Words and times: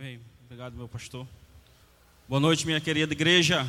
Amém. 0.00 0.20
Obrigado, 0.44 0.76
meu 0.76 0.86
pastor. 0.86 1.26
Boa 2.28 2.38
noite, 2.38 2.64
minha 2.64 2.80
querida 2.80 3.12
igreja. 3.12 3.68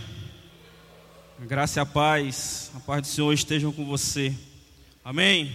A 1.41 1.45
graça 1.45 1.79
e 1.79 1.81
a 1.81 1.85
paz, 1.87 2.71
a 2.75 2.79
paz 2.79 3.01
do 3.01 3.07
Senhor 3.07 3.33
estejam 3.33 3.73
com 3.73 3.83
você. 3.83 4.37
Amém. 5.03 5.51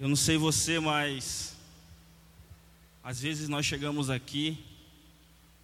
Eu 0.00 0.08
não 0.08 0.16
sei 0.16 0.36
você, 0.36 0.80
mas 0.80 1.56
às 3.04 3.20
vezes 3.20 3.48
nós 3.48 3.64
chegamos 3.64 4.10
aqui, 4.10 4.58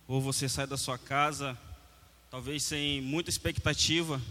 ou 0.07 0.21
você 0.21 0.49
sai 0.49 0.69
da 0.69 0.77
sua 0.77 0.97
casa, 0.97 1.59
talvez 2.31 2.63
sem 2.63 3.01
muita 3.01 3.31
expectativa, 3.31 4.23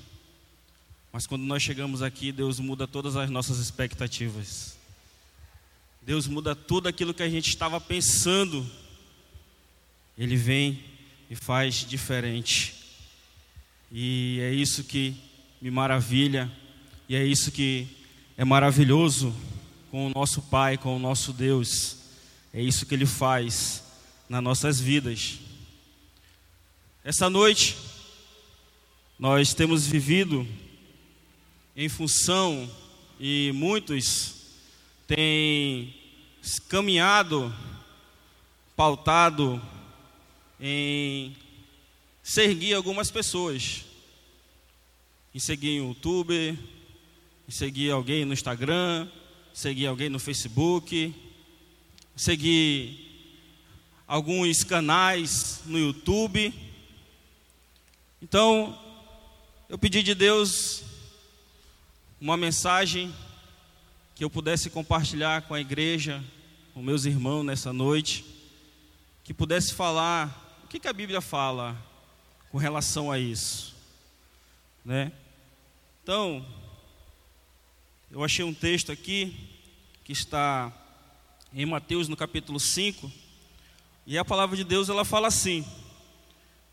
mas 1.12 1.28
quando 1.28 1.44
nós 1.44 1.62
chegamos 1.62 2.02
aqui, 2.02 2.32
Deus 2.32 2.58
muda 2.58 2.88
todas 2.88 3.18
as 3.18 3.30
nossas 3.30 3.58
expectativas. 3.58 4.78
Deus 6.02 6.26
muda 6.26 6.56
tudo 6.56 6.88
aquilo 6.88 7.14
que 7.14 7.22
a 7.22 7.30
gente 7.30 7.50
estava 7.50 7.82
pensando. 7.82 8.66
Ele 10.18 10.36
vem 10.36 10.84
e 11.30 11.36
faz 11.36 11.86
diferente. 11.88 12.76
E 13.92 14.40
é 14.42 14.54
isso 14.54 14.84
que 14.84 15.16
me 15.62 15.70
maravilha, 15.70 16.52
e 17.08 17.16
é 17.16 17.26
isso 17.26 17.52
que 17.52 17.88
é 18.38 18.46
maravilhoso 18.46 19.36
com 19.90 20.08
o 20.08 20.10
nosso 20.10 20.42
Pai, 20.42 20.78
com 20.78 20.96
o 20.96 21.00
nosso 21.00 21.34
Deus. 21.34 21.98
É 22.54 22.62
isso 22.62 22.86
que 22.86 22.96
Ele 22.96 23.06
faz 23.06 23.84
nas 24.28 24.42
nossas 24.42 24.80
vidas. 24.80 25.40
Essa 27.04 27.30
noite, 27.30 27.76
nós 29.20 29.54
temos 29.54 29.86
vivido 29.86 30.48
em 31.76 31.90
função, 31.90 32.70
e 33.20 33.52
muitos 33.54 34.34
têm 35.08 35.94
caminhado, 36.68 37.54
pautado 38.76 39.62
em 40.62 41.36
seguir 42.22 42.76
algumas 42.76 43.10
pessoas, 43.10 43.84
em 45.34 45.40
seguir 45.40 45.70
em 45.70 45.88
YouTube, 45.88 46.58
em 47.48 47.52
seguir 47.52 47.90
alguém 47.90 48.26
no 48.26 48.34
Instagram, 48.34 49.10
seguir 49.52 49.88
alguém 49.88 50.08
no 50.08 50.20
Facebook, 50.20 51.16
seguir 52.16 53.10
alguns 54.08 54.64
canais 54.64 55.62
no 55.66 55.80
YouTube. 55.80 56.54
Então, 58.22 58.78
eu 59.68 59.80
pedi 59.80 60.04
de 60.04 60.14
Deus 60.14 60.84
uma 62.20 62.38
mensagem 62.38 63.12
que 64.14 64.24
eu 64.24 64.30
pudesse 64.30 64.70
compartilhar 64.70 65.42
com 65.44 65.56
a 65.56 65.60
igreja, 65.60 66.24
com 66.72 66.84
meus 66.84 67.06
irmãos 67.06 67.44
nessa 67.44 67.74
noite, 67.74 68.24
que 69.24 69.34
pudesse 69.34 69.74
falar 69.74 70.51
que, 70.72 70.80
que 70.80 70.88
a 70.88 70.94
Bíblia 70.94 71.20
fala 71.20 71.76
com 72.50 72.58
relação 72.58 73.12
a 73.12 73.20
isso, 73.20 73.76
né? 74.86 75.12
Então, 76.02 76.46
eu 78.10 78.24
achei 78.24 78.46
um 78.46 78.54
texto 78.54 78.90
aqui 78.90 79.50
que 80.06 80.14
está 80.14 80.72
em 81.54 81.66
Mateus 81.66 82.08
no 82.08 82.16
capítulo 82.16 82.58
5, 82.58 83.12
e 84.08 84.18
a 84.18 84.24
palavra 84.24 84.56
de 84.56 84.64
Deus 84.64 84.88
ela 84.88 85.04
fala 85.04 85.28
assim: 85.28 85.66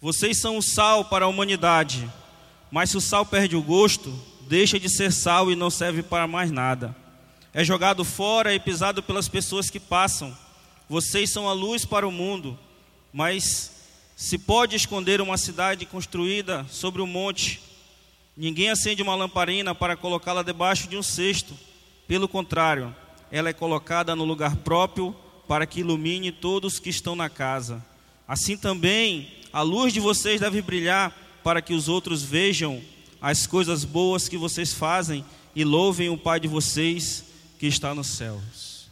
Vocês 0.00 0.40
são 0.40 0.58
o 0.58 0.62
sal 0.62 1.06
para 1.06 1.24
a 1.24 1.28
humanidade, 1.28 2.08
mas 2.70 2.90
se 2.90 2.96
o 2.96 3.00
sal 3.00 3.26
perde 3.26 3.56
o 3.56 3.62
gosto, 3.62 4.16
deixa 4.42 4.78
de 4.78 4.88
ser 4.88 5.10
sal 5.10 5.50
e 5.50 5.56
não 5.56 5.70
serve 5.70 6.04
para 6.04 6.28
mais 6.28 6.52
nada. 6.52 6.94
É 7.52 7.64
jogado 7.64 8.04
fora 8.04 8.54
e 8.54 8.60
pisado 8.60 9.02
pelas 9.02 9.28
pessoas 9.28 9.68
que 9.68 9.80
passam. 9.80 10.38
Vocês 10.88 11.30
são 11.30 11.48
a 11.48 11.52
luz 11.52 11.84
para 11.84 12.06
o 12.06 12.12
mundo, 12.12 12.56
mas 13.12 13.76
se 14.18 14.36
pode 14.36 14.74
esconder 14.74 15.20
uma 15.20 15.38
cidade 15.38 15.86
construída 15.86 16.66
sobre 16.68 17.00
um 17.00 17.06
monte, 17.06 17.60
ninguém 18.36 18.68
acende 18.68 19.00
uma 19.00 19.14
lamparina 19.14 19.76
para 19.76 19.96
colocá-la 19.96 20.42
debaixo 20.42 20.88
de 20.88 20.96
um 20.96 21.04
cesto. 21.04 21.56
Pelo 22.08 22.26
contrário, 22.26 22.92
ela 23.30 23.50
é 23.50 23.52
colocada 23.52 24.16
no 24.16 24.24
lugar 24.24 24.56
próprio 24.56 25.14
para 25.46 25.66
que 25.66 25.80
ilumine 25.80 26.32
todos 26.32 26.80
que 26.80 26.90
estão 26.90 27.14
na 27.14 27.30
casa. 27.30 27.80
Assim 28.26 28.56
também, 28.56 29.30
a 29.52 29.62
luz 29.62 29.92
de 29.92 30.00
vocês 30.00 30.40
deve 30.40 30.60
brilhar 30.62 31.16
para 31.44 31.62
que 31.62 31.72
os 31.72 31.88
outros 31.88 32.20
vejam 32.20 32.82
as 33.20 33.46
coisas 33.46 33.84
boas 33.84 34.28
que 34.28 34.36
vocês 34.36 34.72
fazem 34.72 35.24
e 35.54 35.62
louvem 35.62 36.08
o 36.08 36.18
Pai 36.18 36.40
de 36.40 36.48
vocês 36.48 37.24
que 37.56 37.68
está 37.68 37.94
nos 37.94 38.08
céus. 38.08 38.88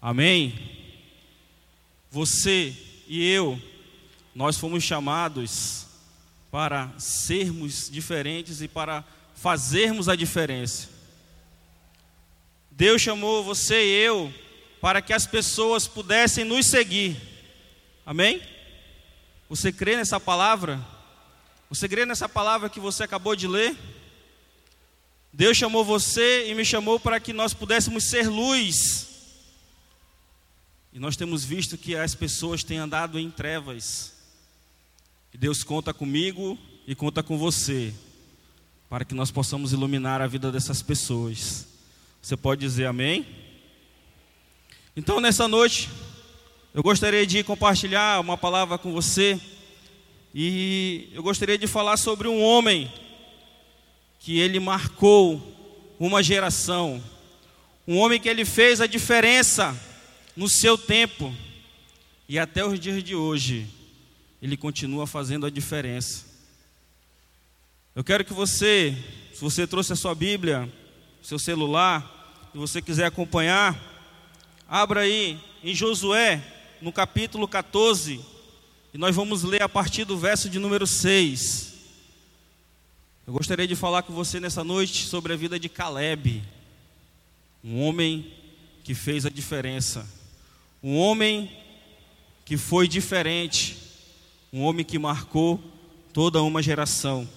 Amém? 0.00 0.54
Você 2.12 2.72
e 3.08 3.28
eu, 3.28 3.60
nós 4.34 4.56
fomos 4.56 4.82
chamados 4.84 5.86
para 6.50 6.90
sermos 6.98 7.88
diferentes 7.90 8.60
e 8.60 8.68
para 8.68 9.04
fazermos 9.34 10.08
a 10.08 10.16
diferença. 10.16 10.88
Deus 12.70 13.00
chamou 13.00 13.44
você 13.44 13.84
e 13.84 14.02
eu 14.02 14.32
para 14.80 15.02
que 15.02 15.12
as 15.12 15.26
pessoas 15.26 15.86
pudessem 15.86 16.44
nos 16.44 16.66
seguir. 16.66 17.16
Amém? 18.06 18.42
Você 19.48 19.70
crê 19.70 19.96
nessa 19.96 20.18
palavra? 20.18 20.80
Você 21.68 21.88
crê 21.88 22.06
nessa 22.06 22.28
palavra 22.28 22.70
que 22.70 22.80
você 22.80 23.04
acabou 23.04 23.36
de 23.36 23.46
ler? 23.46 23.76
Deus 25.32 25.56
chamou 25.56 25.84
você 25.84 26.50
e 26.50 26.54
me 26.54 26.64
chamou 26.64 26.98
para 26.98 27.20
que 27.20 27.32
nós 27.32 27.54
pudéssemos 27.54 28.04
ser 28.04 28.28
luz. 28.28 29.08
E 30.92 30.98
nós 30.98 31.16
temos 31.16 31.44
visto 31.44 31.78
que 31.78 31.94
as 31.94 32.14
pessoas 32.14 32.64
têm 32.64 32.78
andado 32.78 33.18
em 33.18 33.30
trevas. 33.30 34.19
Deus 35.38 35.62
conta 35.62 35.94
comigo 35.94 36.58
e 36.86 36.94
conta 36.94 37.22
com 37.22 37.38
você, 37.38 37.94
para 38.88 39.04
que 39.04 39.14
nós 39.14 39.30
possamos 39.30 39.72
iluminar 39.72 40.20
a 40.20 40.26
vida 40.26 40.50
dessas 40.50 40.82
pessoas. 40.82 41.68
Você 42.20 42.36
pode 42.36 42.60
dizer 42.60 42.86
amém? 42.86 43.24
Então, 44.96 45.20
nessa 45.20 45.46
noite, 45.46 45.88
eu 46.74 46.82
gostaria 46.82 47.24
de 47.24 47.44
compartilhar 47.44 48.20
uma 48.20 48.36
palavra 48.36 48.76
com 48.76 48.92
você 48.92 49.40
e 50.34 51.08
eu 51.14 51.22
gostaria 51.22 51.56
de 51.56 51.66
falar 51.66 51.96
sobre 51.96 52.26
um 52.26 52.42
homem 52.42 52.92
que 54.18 54.38
ele 54.38 54.58
marcou 54.58 55.40
uma 55.98 56.22
geração, 56.22 57.02
um 57.86 57.96
homem 57.96 58.20
que 58.20 58.28
ele 58.28 58.44
fez 58.44 58.80
a 58.80 58.86
diferença 58.86 59.80
no 60.36 60.48
seu 60.48 60.76
tempo 60.76 61.34
e 62.28 62.38
até 62.38 62.64
os 62.64 62.78
dias 62.78 63.02
de 63.02 63.14
hoje 63.14 63.79
ele 64.40 64.56
continua 64.56 65.06
fazendo 65.06 65.46
a 65.46 65.50
diferença. 65.50 66.24
Eu 67.94 68.04
quero 68.04 68.24
que 68.24 68.32
você, 68.32 68.96
se 69.34 69.40
você 69.40 69.66
trouxe 69.66 69.92
a 69.92 69.96
sua 69.96 70.14
Bíblia, 70.14 70.72
seu 71.22 71.38
celular, 71.38 72.50
e 72.54 72.58
você 72.58 72.80
quiser 72.80 73.06
acompanhar, 73.06 73.78
abra 74.68 75.00
aí 75.00 75.38
em 75.62 75.74
Josué, 75.74 76.42
no 76.80 76.92
capítulo 76.92 77.46
14, 77.46 78.20
e 78.94 78.98
nós 78.98 79.14
vamos 79.14 79.42
ler 79.42 79.62
a 79.62 79.68
partir 79.68 80.04
do 80.04 80.18
verso 80.18 80.48
de 80.48 80.58
número 80.58 80.86
6. 80.86 81.74
Eu 83.26 83.32
gostaria 83.34 83.68
de 83.68 83.76
falar 83.76 84.02
com 84.02 84.12
você 84.12 84.40
nessa 84.40 84.64
noite 84.64 85.06
sobre 85.06 85.32
a 85.32 85.36
vida 85.36 85.58
de 85.58 85.68
Caleb, 85.68 86.42
um 87.62 87.80
homem 87.80 88.32
que 88.82 88.94
fez 88.94 89.26
a 89.26 89.30
diferença, 89.30 90.08
um 90.82 90.96
homem 90.96 91.50
que 92.44 92.56
foi 92.56 92.88
diferente, 92.88 93.89
um 94.52 94.62
homem 94.62 94.84
que 94.84 94.98
marcou 94.98 95.60
toda 96.12 96.42
uma 96.42 96.60
geração. 96.60 97.28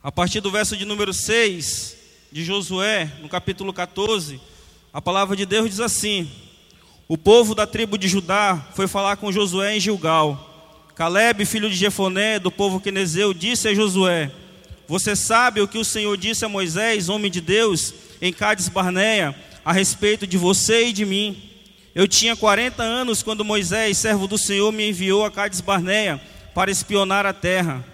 A 0.00 0.12
partir 0.12 0.40
do 0.40 0.50
verso 0.50 0.76
de 0.76 0.84
número 0.84 1.12
6 1.12 1.96
de 2.30 2.44
Josué, 2.44 3.12
no 3.20 3.28
capítulo 3.28 3.72
14, 3.72 4.40
a 4.92 5.02
palavra 5.02 5.34
de 5.34 5.44
Deus 5.44 5.68
diz 5.68 5.80
assim: 5.80 6.30
o 7.08 7.18
povo 7.18 7.56
da 7.56 7.66
tribo 7.66 7.98
de 7.98 8.06
Judá 8.06 8.68
foi 8.76 8.86
falar 8.86 9.16
com 9.16 9.32
Josué 9.32 9.76
em 9.76 9.80
Gilgal. 9.80 10.46
Caleb, 10.94 11.44
filho 11.44 11.68
de 11.68 11.74
Jefoné, 11.74 12.38
do 12.38 12.52
povo 12.52 12.80
quenezeu, 12.80 13.34
disse 13.34 13.66
a 13.66 13.74
Josué: 13.74 14.30
Você 14.86 15.16
sabe 15.16 15.60
o 15.60 15.66
que 15.66 15.78
o 15.78 15.84
Senhor 15.84 16.16
disse 16.16 16.44
a 16.44 16.48
Moisés, 16.48 17.08
homem 17.08 17.32
de 17.32 17.40
Deus, 17.40 17.92
em 18.22 18.32
Cádiz 18.32 18.68
Barneia, 18.68 19.34
a 19.64 19.72
respeito 19.72 20.24
de 20.24 20.38
você 20.38 20.86
e 20.86 20.92
de 20.92 21.04
mim. 21.04 21.49
Eu 21.94 22.06
tinha 22.06 22.36
40 22.36 22.82
anos 22.82 23.22
quando 23.22 23.44
Moisés, 23.44 23.98
servo 23.98 24.26
do 24.26 24.38
Senhor, 24.38 24.72
me 24.72 24.88
enviou 24.88 25.24
a 25.24 25.30
Cádiz 25.30 25.60
Barneia 25.60 26.20
para 26.54 26.70
espionar 26.70 27.26
a 27.26 27.32
terra. 27.32 27.84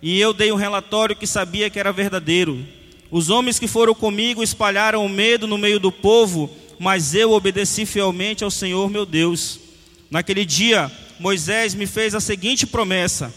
E 0.00 0.20
eu 0.20 0.32
dei 0.32 0.52
um 0.52 0.56
relatório 0.56 1.16
que 1.16 1.26
sabia 1.26 1.68
que 1.68 1.78
era 1.78 1.92
verdadeiro. 1.92 2.64
Os 3.10 3.28
homens 3.28 3.58
que 3.58 3.66
foram 3.66 3.94
comigo 3.94 4.42
espalharam 4.42 5.04
o 5.04 5.08
medo 5.08 5.46
no 5.46 5.58
meio 5.58 5.80
do 5.80 5.90
povo 5.90 6.50
mas 6.80 7.14
eu 7.14 7.32
obedeci 7.32 7.84
fielmente 7.84 8.42
ao 8.42 8.50
Senhor 8.50 8.88
meu 8.88 9.04
Deus. 9.04 9.60
Naquele 10.10 10.46
dia, 10.46 10.90
Moisés 11.18 11.74
me 11.74 11.86
fez 11.86 12.14
a 12.14 12.20
seguinte 12.20 12.66
promessa: 12.66 13.32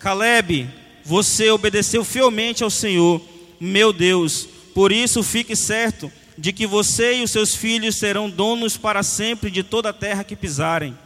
Caleb, 0.00 0.68
você 1.04 1.48
obedeceu 1.48 2.04
fielmente 2.04 2.64
ao 2.64 2.70
Senhor, 2.70 3.22
meu 3.60 3.92
Deus, 3.92 4.48
por 4.74 4.90
isso 4.90 5.22
fique 5.22 5.54
certo 5.54 6.10
de 6.38 6.52
que 6.52 6.68
você 6.68 7.16
e 7.16 7.22
os 7.24 7.32
seus 7.32 7.52
filhos 7.56 7.96
serão 7.96 8.30
donos 8.30 8.76
para 8.76 9.02
sempre 9.02 9.50
de 9.50 9.64
toda 9.64 9.88
a 9.88 9.92
terra 9.92 10.22
que 10.22 10.36
pisarem. 10.36 10.96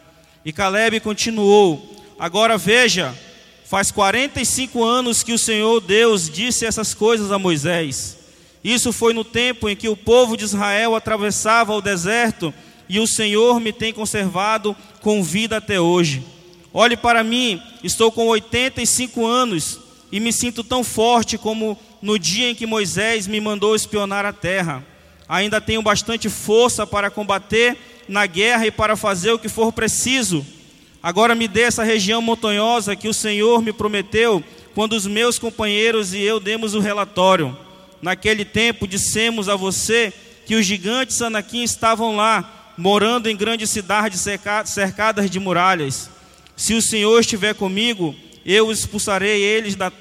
E 0.44 0.52
Caleb 0.52 1.00
continuou: 1.00 1.96
Agora 2.18 2.58
veja, 2.58 3.18
faz 3.64 3.90
45 3.90 4.84
anos 4.84 5.22
que 5.22 5.32
o 5.32 5.38
Senhor 5.38 5.80
Deus 5.80 6.28
disse 6.28 6.66
essas 6.66 6.92
coisas 6.92 7.32
a 7.32 7.38
Moisés. 7.38 8.18
Isso 8.62 8.92
foi 8.92 9.14
no 9.14 9.24
tempo 9.24 9.70
em 9.70 9.74
que 9.74 9.88
o 9.88 9.96
povo 9.96 10.36
de 10.36 10.44
Israel 10.44 10.94
atravessava 10.94 11.72
o 11.72 11.80
deserto 11.80 12.52
e 12.86 13.00
o 13.00 13.06
Senhor 13.06 13.58
me 13.58 13.72
tem 13.72 13.92
conservado 13.92 14.76
com 15.00 15.22
vida 15.22 15.56
até 15.56 15.80
hoje. 15.80 16.22
Olhe 16.74 16.96
para 16.96 17.24
mim, 17.24 17.60
estou 17.82 18.12
com 18.12 18.26
85 18.26 19.26
anos 19.26 19.80
e 20.12 20.20
me 20.20 20.32
sinto 20.32 20.62
tão 20.62 20.84
forte 20.84 21.38
como 21.38 21.78
no 22.02 22.18
dia 22.18 22.50
em 22.50 22.54
que 22.54 22.66
Moisés 22.66 23.26
me 23.26 23.40
mandou 23.40 23.74
espionar 23.74 24.26
a 24.26 24.32
terra. 24.32 24.91
Ainda 25.28 25.60
tenho 25.60 25.82
bastante 25.82 26.28
força 26.28 26.86
para 26.86 27.10
combater 27.10 27.76
na 28.08 28.26
guerra 28.26 28.66
e 28.66 28.70
para 28.70 28.96
fazer 28.96 29.32
o 29.32 29.38
que 29.38 29.48
for 29.48 29.72
preciso. 29.72 30.44
Agora 31.02 31.34
me 31.34 31.48
dê 31.48 31.62
essa 31.62 31.82
região 31.82 32.22
montanhosa 32.22 32.94
que 32.94 33.08
o 33.08 33.14
Senhor 33.14 33.62
me 33.62 33.72
prometeu 33.72 34.42
quando 34.74 34.92
os 34.92 35.06
meus 35.06 35.38
companheiros 35.38 36.14
e 36.14 36.20
eu 36.20 36.38
demos 36.38 36.74
o 36.74 36.80
relatório. 36.80 37.56
Naquele 38.00 38.44
tempo 38.44 38.86
dissemos 38.86 39.48
a 39.48 39.56
você 39.56 40.12
que 40.46 40.54
os 40.54 40.66
gigantes 40.66 41.22
Anakim 41.22 41.62
estavam 41.62 42.16
lá, 42.16 42.72
morando 42.76 43.28
em 43.28 43.36
grandes 43.36 43.70
cidades 43.70 44.24
cercadas 44.64 45.30
de 45.30 45.38
muralhas. 45.38 46.10
Se 46.56 46.74
o 46.74 46.82
Senhor 46.82 47.20
estiver 47.20 47.54
comigo, 47.54 48.14
eu 48.44 48.70
expulsarei 48.70 49.42
eles 49.42 49.74
da 49.74 49.92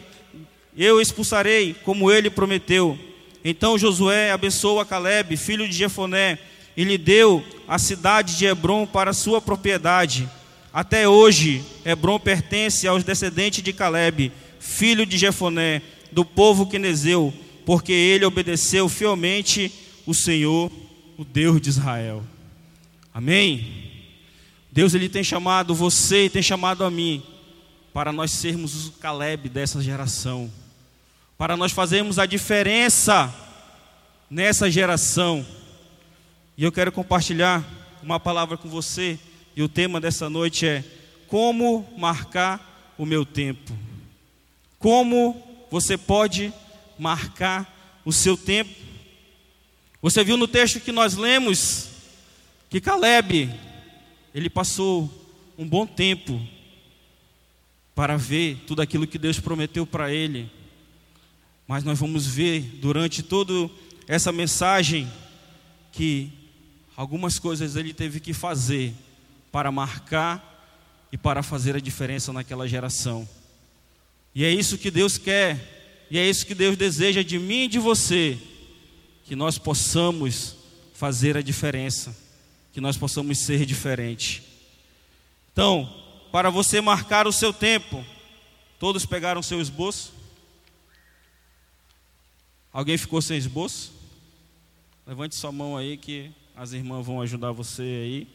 eu 0.77 1.01
expulsarei 1.01 1.75
como 1.83 2.09
ele 2.09 2.29
prometeu. 2.29 2.97
Então 3.43 3.77
Josué 3.77 4.31
abençoou 4.31 4.79
a 4.79 4.85
Caleb, 4.85 5.35
filho 5.37 5.67
de 5.67 5.75
Jefoné, 5.75 6.37
e 6.75 6.83
lhe 6.83 6.97
deu 6.97 7.43
a 7.67 7.77
cidade 7.77 8.37
de 8.37 8.45
Hebron 8.45 8.85
para 8.85 9.13
sua 9.13 9.41
propriedade. 9.41 10.29
Até 10.73 11.07
hoje, 11.07 11.63
Hebron 11.83 12.19
pertence 12.19 12.87
aos 12.87 13.03
descendentes 13.03 13.63
de 13.63 13.73
Caleb, 13.73 14.31
filho 14.59 15.05
de 15.05 15.17
Jefoné, 15.17 15.81
do 16.11 16.23
povo 16.23 16.67
quenezeu, 16.67 17.33
porque 17.65 17.91
ele 17.91 18.25
obedeceu 18.25 18.87
fielmente 18.87 19.71
o 20.05 20.13
Senhor, 20.13 20.71
o 21.17 21.25
Deus 21.25 21.59
de 21.59 21.69
Israel. 21.69 22.23
Amém? 23.13 23.91
Deus 24.71 24.93
ele 24.93 25.09
tem 25.09 25.23
chamado 25.23 25.75
você 25.75 26.25
e 26.25 26.29
tem 26.29 26.41
chamado 26.41 26.83
a 26.83 26.91
mim 26.91 27.21
para 27.93 28.13
nós 28.13 28.31
sermos 28.31 28.87
o 28.87 28.91
Caleb 28.93 29.49
dessa 29.49 29.81
geração, 29.81 30.49
para 31.41 31.57
nós 31.57 31.71
fazermos 31.71 32.19
a 32.19 32.27
diferença 32.27 33.33
nessa 34.29 34.69
geração. 34.69 35.43
E 36.55 36.63
eu 36.63 36.71
quero 36.71 36.91
compartilhar 36.91 37.67
uma 38.03 38.19
palavra 38.19 38.57
com 38.57 38.69
você 38.69 39.17
e 39.55 39.63
o 39.63 39.67
tema 39.67 39.99
dessa 39.99 40.29
noite 40.29 40.67
é 40.67 40.83
como 41.27 41.91
marcar 41.97 42.93
o 42.95 43.07
meu 43.07 43.25
tempo. 43.25 43.75
Como 44.77 45.65
você 45.71 45.97
pode 45.97 46.53
marcar 46.99 47.99
o 48.05 48.13
seu 48.13 48.37
tempo? 48.37 48.75
Você 49.99 50.23
viu 50.23 50.37
no 50.37 50.47
texto 50.47 50.79
que 50.79 50.91
nós 50.91 51.15
lemos 51.15 51.89
que 52.69 52.79
Caleb 52.79 53.49
ele 54.31 54.47
passou 54.47 55.11
um 55.57 55.67
bom 55.67 55.87
tempo 55.87 56.39
para 57.95 58.15
ver 58.15 58.61
tudo 58.67 58.83
aquilo 58.83 59.07
que 59.07 59.17
Deus 59.17 59.39
prometeu 59.39 59.87
para 59.87 60.13
ele. 60.13 60.60
Mas 61.67 61.83
nós 61.83 61.99
vamos 61.99 62.25
ver 62.25 62.61
durante 62.81 63.23
toda 63.23 63.69
essa 64.07 64.31
mensagem 64.31 65.11
que 65.91 66.31
algumas 66.95 67.39
coisas 67.39 67.75
ele 67.75 67.93
teve 67.93 68.19
que 68.19 68.33
fazer 68.33 68.93
para 69.51 69.71
marcar 69.71 70.51
e 71.11 71.17
para 71.17 71.43
fazer 71.43 71.75
a 71.75 71.79
diferença 71.79 72.31
naquela 72.31 72.67
geração. 72.67 73.27
E 74.33 74.45
é 74.45 74.51
isso 74.51 74.77
que 74.77 74.89
Deus 74.89 75.17
quer, 75.17 76.07
e 76.09 76.17
é 76.17 76.29
isso 76.29 76.45
que 76.45 76.55
Deus 76.55 76.77
deseja 76.77 77.21
de 77.23 77.37
mim 77.37 77.63
e 77.63 77.67
de 77.67 77.79
você, 77.79 78.37
que 79.25 79.35
nós 79.35 79.57
possamos 79.57 80.55
fazer 80.93 81.35
a 81.35 81.41
diferença, 81.41 82.15
que 82.71 82.79
nós 82.79 82.95
possamos 82.95 83.39
ser 83.39 83.65
diferente. 83.65 84.43
Então, 85.51 85.89
para 86.31 86.49
você 86.49 86.79
marcar 86.79 87.27
o 87.27 87.31
seu 87.31 87.51
tempo, 87.51 88.05
todos 88.79 89.05
pegaram 89.05 89.43
seu 89.43 89.59
esboço? 89.59 90.13
Alguém 92.73 92.97
ficou 92.97 93.21
sem 93.21 93.37
esboço? 93.37 93.91
Levante 95.05 95.35
sua 95.35 95.51
mão 95.51 95.75
aí 95.75 95.97
que 95.97 96.31
as 96.55 96.71
irmãs 96.71 97.05
vão 97.05 97.19
ajudar 97.19 97.51
você 97.51 97.81
aí. 97.81 98.27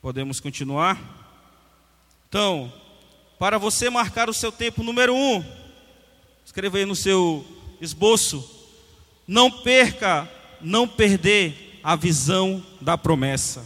Podemos 0.00 0.40
continuar? 0.40 1.00
Então, 2.28 2.72
para 3.38 3.56
você 3.56 3.88
marcar 3.88 4.28
o 4.28 4.34
seu 4.34 4.50
tempo, 4.50 4.82
número 4.82 5.14
um, 5.14 5.44
escreva 6.44 6.78
aí 6.78 6.84
no 6.84 6.96
seu 6.96 7.46
esboço: 7.80 8.44
não 9.28 9.48
perca, 9.48 10.28
não 10.60 10.88
perder 10.88 11.78
a 11.84 11.94
visão 11.94 12.60
da 12.80 12.98
promessa. 12.98 13.64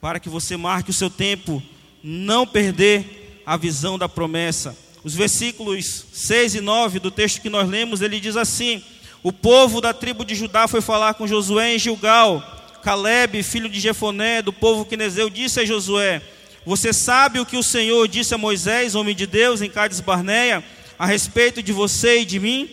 Para 0.00 0.18
que 0.18 0.30
você 0.30 0.56
marque 0.56 0.90
o 0.90 0.94
seu 0.94 1.10
tempo, 1.10 1.62
não 2.02 2.46
perder 2.46 3.42
a 3.44 3.58
visão 3.58 3.98
da 3.98 4.08
promessa. 4.08 4.74
Os 5.04 5.14
versículos 5.14 6.04
6 6.12 6.56
e 6.56 6.60
9 6.60 6.98
do 6.98 7.10
texto 7.10 7.40
que 7.40 7.50
nós 7.50 7.68
lemos, 7.68 8.00
ele 8.00 8.20
diz 8.20 8.36
assim: 8.36 8.82
O 9.22 9.32
povo 9.32 9.80
da 9.80 9.92
tribo 9.92 10.24
de 10.24 10.34
Judá 10.34 10.68
foi 10.68 10.80
falar 10.80 11.14
com 11.14 11.26
Josué 11.26 11.74
em 11.74 11.78
Gilgal 11.78 12.60
Caleb, 12.82 13.42
filho 13.44 13.68
de 13.68 13.78
Jefoné, 13.78 14.42
do 14.42 14.52
povo 14.52 14.84
quinezeu, 14.84 15.30
disse 15.30 15.60
a 15.60 15.64
Josué: 15.64 16.20
Você 16.66 16.92
sabe 16.92 17.38
o 17.38 17.46
que 17.46 17.56
o 17.56 17.62
Senhor 17.62 18.06
disse 18.08 18.34
a 18.34 18.38
Moisés, 18.38 18.94
homem 18.94 19.14
de 19.14 19.26
Deus, 19.26 19.62
em 19.62 19.70
Cádiz 19.70 20.00
Barneia, 20.00 20.62
a 20.98 21.06
respeito 21.06 21.62
de 21.62 21.72
você 21.72 22.20
e 22.20 22.24
de 22.24 22.40
mim? 22.40 22.68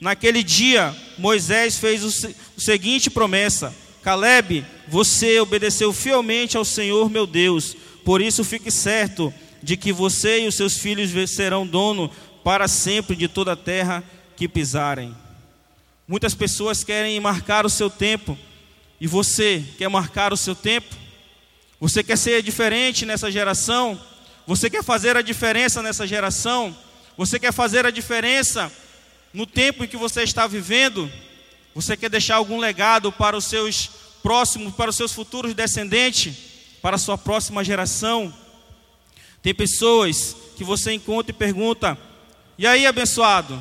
Naquele 0.00 0.42
dia, 0.42 0.94
Moisés 1.16 1.78
fez 1.78 2.02
o 2.04 2.60
seguinte 2.60 3.08
promessa: 3.08 3.72
Caleb, 4.02 4.64
você 4.88 5.38
obedeceu 5.38 5.92
fielmente 5.92 6.56
ao 6.56 6.64
Senhor 6.64 7.08
meu 7.08 7.26
Deus, 7.26 7.76
por 8.04 8.20
isso 8.20 8.42
fique 8.42 8.70
certo 8.70 9.32
de 9.62 9.76
que 9.76 9.92
você 9.92 10.40
e 10.40 10.48
os 10.48 10.54
seus 10.54 10.76
filhos 10.76 11.10
serão 11.30 11.66
dono 11.66 12.10
para 12.42 12.66
sempre 12.66 13.14
de 13.14 13.28
toda 13.28 13.52
a 13.52 13.56
terra 13.56 14.02
que 14.36 14.48
pisarem. 14.48 15.14
Muitas 16.06 16.34
pessoas 16.34 16.82
querem 16.82 17.18
marcar 17.20 17.64
o 17.64 17.70
seu 17.70 17.88
tempo 17.88 18.36
e 19.00 19.06
você 19.06 19.64
quer 19.78 19.88
marcar 19.88 20.32
o 20.32 20.36
seu 20.36 20.54
tempo? 20.54 20.94
Você 21.80 22.02
quer 22.02 22.16
ser 22.16 22.42
diferente 22.42 23.06
nessa 23.06 23.30
geração? 23.30 24.00
Você 24.46 24.68
quer 24.68 24.82
fazer 24.82 25.16
a 25.16 25.22
diferença 25.22 25.82
nessa 25.82 26.06
geração? 26.06 26.76
Você 27.16 27.38
quer 27.38 27.52
fazer 27.52 27.86
a 27.86 27.90
diferença 27.90 28.70
no 29.32 29.46
tempo 29.46 29.84
em 29.84 29.88
que 29.88 29.96
você 29.96 30.22
está 30.22 30.46
vivendo? 30.46 31.10
Você 31.74 31.96
quer 31.96 32.10
deixar 32.10 32.36
algum 32.36 32.58
legado 32.58 33.10
para 33.10 33.36
os 33.36 33.44
seus 33.44 33.90
próximos, 34.22 34.74
para 34.74 34.90
os 34.90 34.96
seus 34.96 35.12
futuros 35.12 35.54
descendentes, 35.54 36.34
para 36.80 36.96
a 36.96 36.98
sua 36.98 37.16
próxima 37.16 37.64
geração? 37.64 38.32
Tem 39.42 39.54
pessoas 39.54 40.36
que 40.56 40.64
você 40.64 40.92
encontra 40.92 41.32
e 41.32 41.34
pergunta: 41.34 41.98
"E 42.56 42.66
aí, 42.66 42.86
abençoado? 42.86 43.60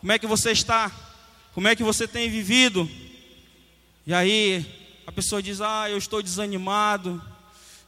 Como 0.00 0.12
é 0.12 0.18
que 0.18 0.26
você 0.26 0.50
está? 0.50 0.90
Como 1.52 1.68
é 1.68 1.76
que 1.76 1.84
você 1.84 2.08
tem 2.08 2.30
vivido?" 2.30 2.88
E 4.06 4.12
aí 4.12 4.64
a 5.06 5.12
pessoa 5.12 5.42
diz: 5.42 5.60
Ah, 5.60 5.88
eu 5.88 5.98
estou 5.98 6.22
desanimado, 6.22 7.22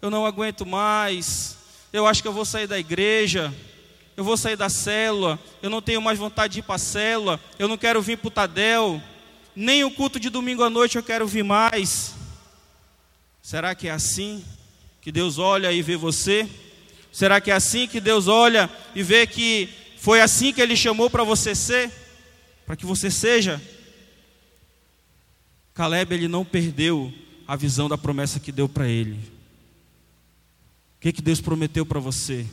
eu 0.00 0.10
não 0.10 0.26
aguento 0.26 0.64
mais, 0.64 1.56
eu 1.92 2.06
acho 2.06 2.22
que 2.22 2.28
eu 2.28 2.32
vou 2.32 2.44
sair 2.44 2.66
da 2.66 2.78
igreja, 2.78 3.52
eu 4.16 4.24
vou 4.24 4.36
sair 4.36 4.56
da 4.56 4.68
célula, 4.68 5.38
eu 5.62 5.68
não 5.68 5.82
tenho 5.82 6.00
mais 6.00 6.18
vontade 6.18 6.54
de 6.54 6.58
ir 6.60 6.62
para 6.62 6.76
a 6.76 6.78
célula, 6.78 7.40
eu 7.58 7.68
não 7.68 7.76
quero 7.76 8.00
vir 8.00 8.16
para 8.18 8.28
o 8.28 8.30
Tadel, 8.30 9.02
nem 9.54 9.84
o 9.84 9.90
culto 9.90 10.18
de 10.18 10.30
domingo 10.30 10.62
à 10.62 10.70
noite 10.70 10.96
eu 10.96 11.02
quero 11.02 11.26
vir 11.26 11.44
mais. 11.44 12.14
Será 13.42 13.74
que 13.74 13.88
é 13.88 13.90
assim 13.90 14.44
que 15.00 15.12
Deus 15.12 15.38
olha 15.38 15.72
e 15.72 15.82
vê 15.82 15.96
você? 15.96 16.48
Será 17.16 17.40
que 17.40 17.50
é 17.50 17.54
assim 17.54 17.86
que 17.86 17.98
Deus 17.98 18.28
olha 18.28 18.68
e 18.94 19.02
vê 19.02 19.26
que 19.26 19.70
foi 19.96 20.20
assim 20.20 20.52
que 20.52 20.60
Ele 20.60 20.76
chamou 20.76 21.08
para 21.08 21.24
você 21.24 21.54
ser? 21.54 21.90
Para 22.66 22.76
que 22.76 22.84
você 22.84 23.10
seja? 23.10 23.58
Caleb 25.72 26.12
ele 26.14 26.28
não 26.28 26.44
perdeu 26.44 27.10
a 27.48 27.56
visão 27.56 27.88
da 27.88 27.96
promessa 27.96 28.38
que 28.38 28.52
deu 28.52 28.68
para 28.68 28.86
ele. 28.86 29.14
O 29.14 31.00
que 31.00 31.10
que 31.10 31.22
Deus 31.22 31.40
prometeu 31.40 31.86
para 31.86 31.98
você? 31.98 32.44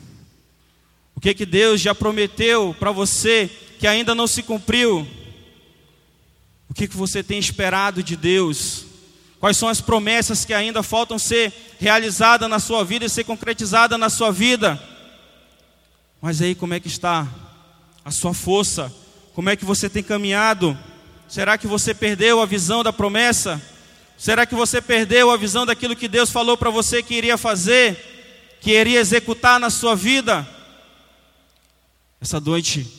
O 1.14 1.20
que 1.20 1.34
que 1.34 1.44
Deus 1.44 1.78
já 1.78 1.94
prometeu 1.94 2.74
para 2.80 2.90
você 2.90 3.50
que 3.78 3.86
ainda 3.86 4.14
não 4.14 4.26
se 4.26 4.42
cumpriu? 4.42 5.06
O 6.70 6.72
que 6.72 6.88
que 6.88 6.96
você 6.96 7.22
tem 7.22 7.38
esperado 7.38 8.02
de 8.02 8.16
Deus? 8.16 8.83
Quais 9.44 9.58
são 9.58 9.68
as 9.68 9.78
promessas 9.78 10.42
que 10.42 10.54
ainda 10.54 10.82
faltam 10.82 11.18
ser 11.18 11.52
realizadas 11.78 12.48
na 12.48 12.58
sua 12.58 12.82
vida 12.82 13.04
e 13.04 13.10
ser 13.10 13.24
concretizadas 13.24 14.00
na 14.00 14.08
sua 14.08 14.32
vida? 14.32 14.82
Mas 16.18 16.40
aí 16.40 16.54
como 16.54 16.72
é 16.72 16.80
que 16.80 16.88
está 16.88 17.28
a 18.02 18.10
sua 18.10 18.32
força? 18.32 18.90
Como 19.34 19.50
é 19.50 19.54
que 19.54 19.62
você 19.62 19.90
tem 19.90 20.02
caminhado? 20.02 20.74
Será 21.28 21.58
que 21.58 21.66
você 21.66 21.92
perdeu 21.92 22.40
a 22.40 22.46
visão 22.46 22.82
da 22.82 22.90
promessa? 22.90 23.60
Será 24.16 24.46
que 24.46 24.54
você 24.54 24.80
perdeu 24.80 25.30
a 25.30 25.36
visão 25.36 25.66
daquilo 25.66 25.94
que 25.94 26.08
Deus 26.08 26.30
falou 26.30 26.56
para 26.56 26.70
você 26.70 27.02
que 27.02 27.12
iria 27.12 27.36
fazer, 27.36 28.56
que 28.62 28.70
iria 28.70 28.98
executar 28.98 29.60
na 29.60 29.68
sua 29.68 29.94
vida? 29.94 30.48
Essa 32.18 32.40
noite, 32.40 32.90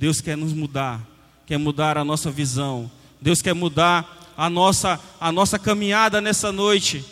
Deus 0.00 0.20
quer 0.20 0.36
nos 0.36 0.52
mudar, 0.52 1.00
quer 1.46 1.58
mudar 1.58 1.96
a 1.96 2.04
nossa 2.04 2.28
visão, 2.28 2.90
Deus 3.20 3.40
quer 3.40 3.54
mudar 3.54 4.21
a 4.36 4.48
nossa, 4.48 5.00
a 5.20 5.30
nossa 5.32 5.58
caminhada 5.58 6.20
nessa 6.20 6.50
noite, 6.52 7.04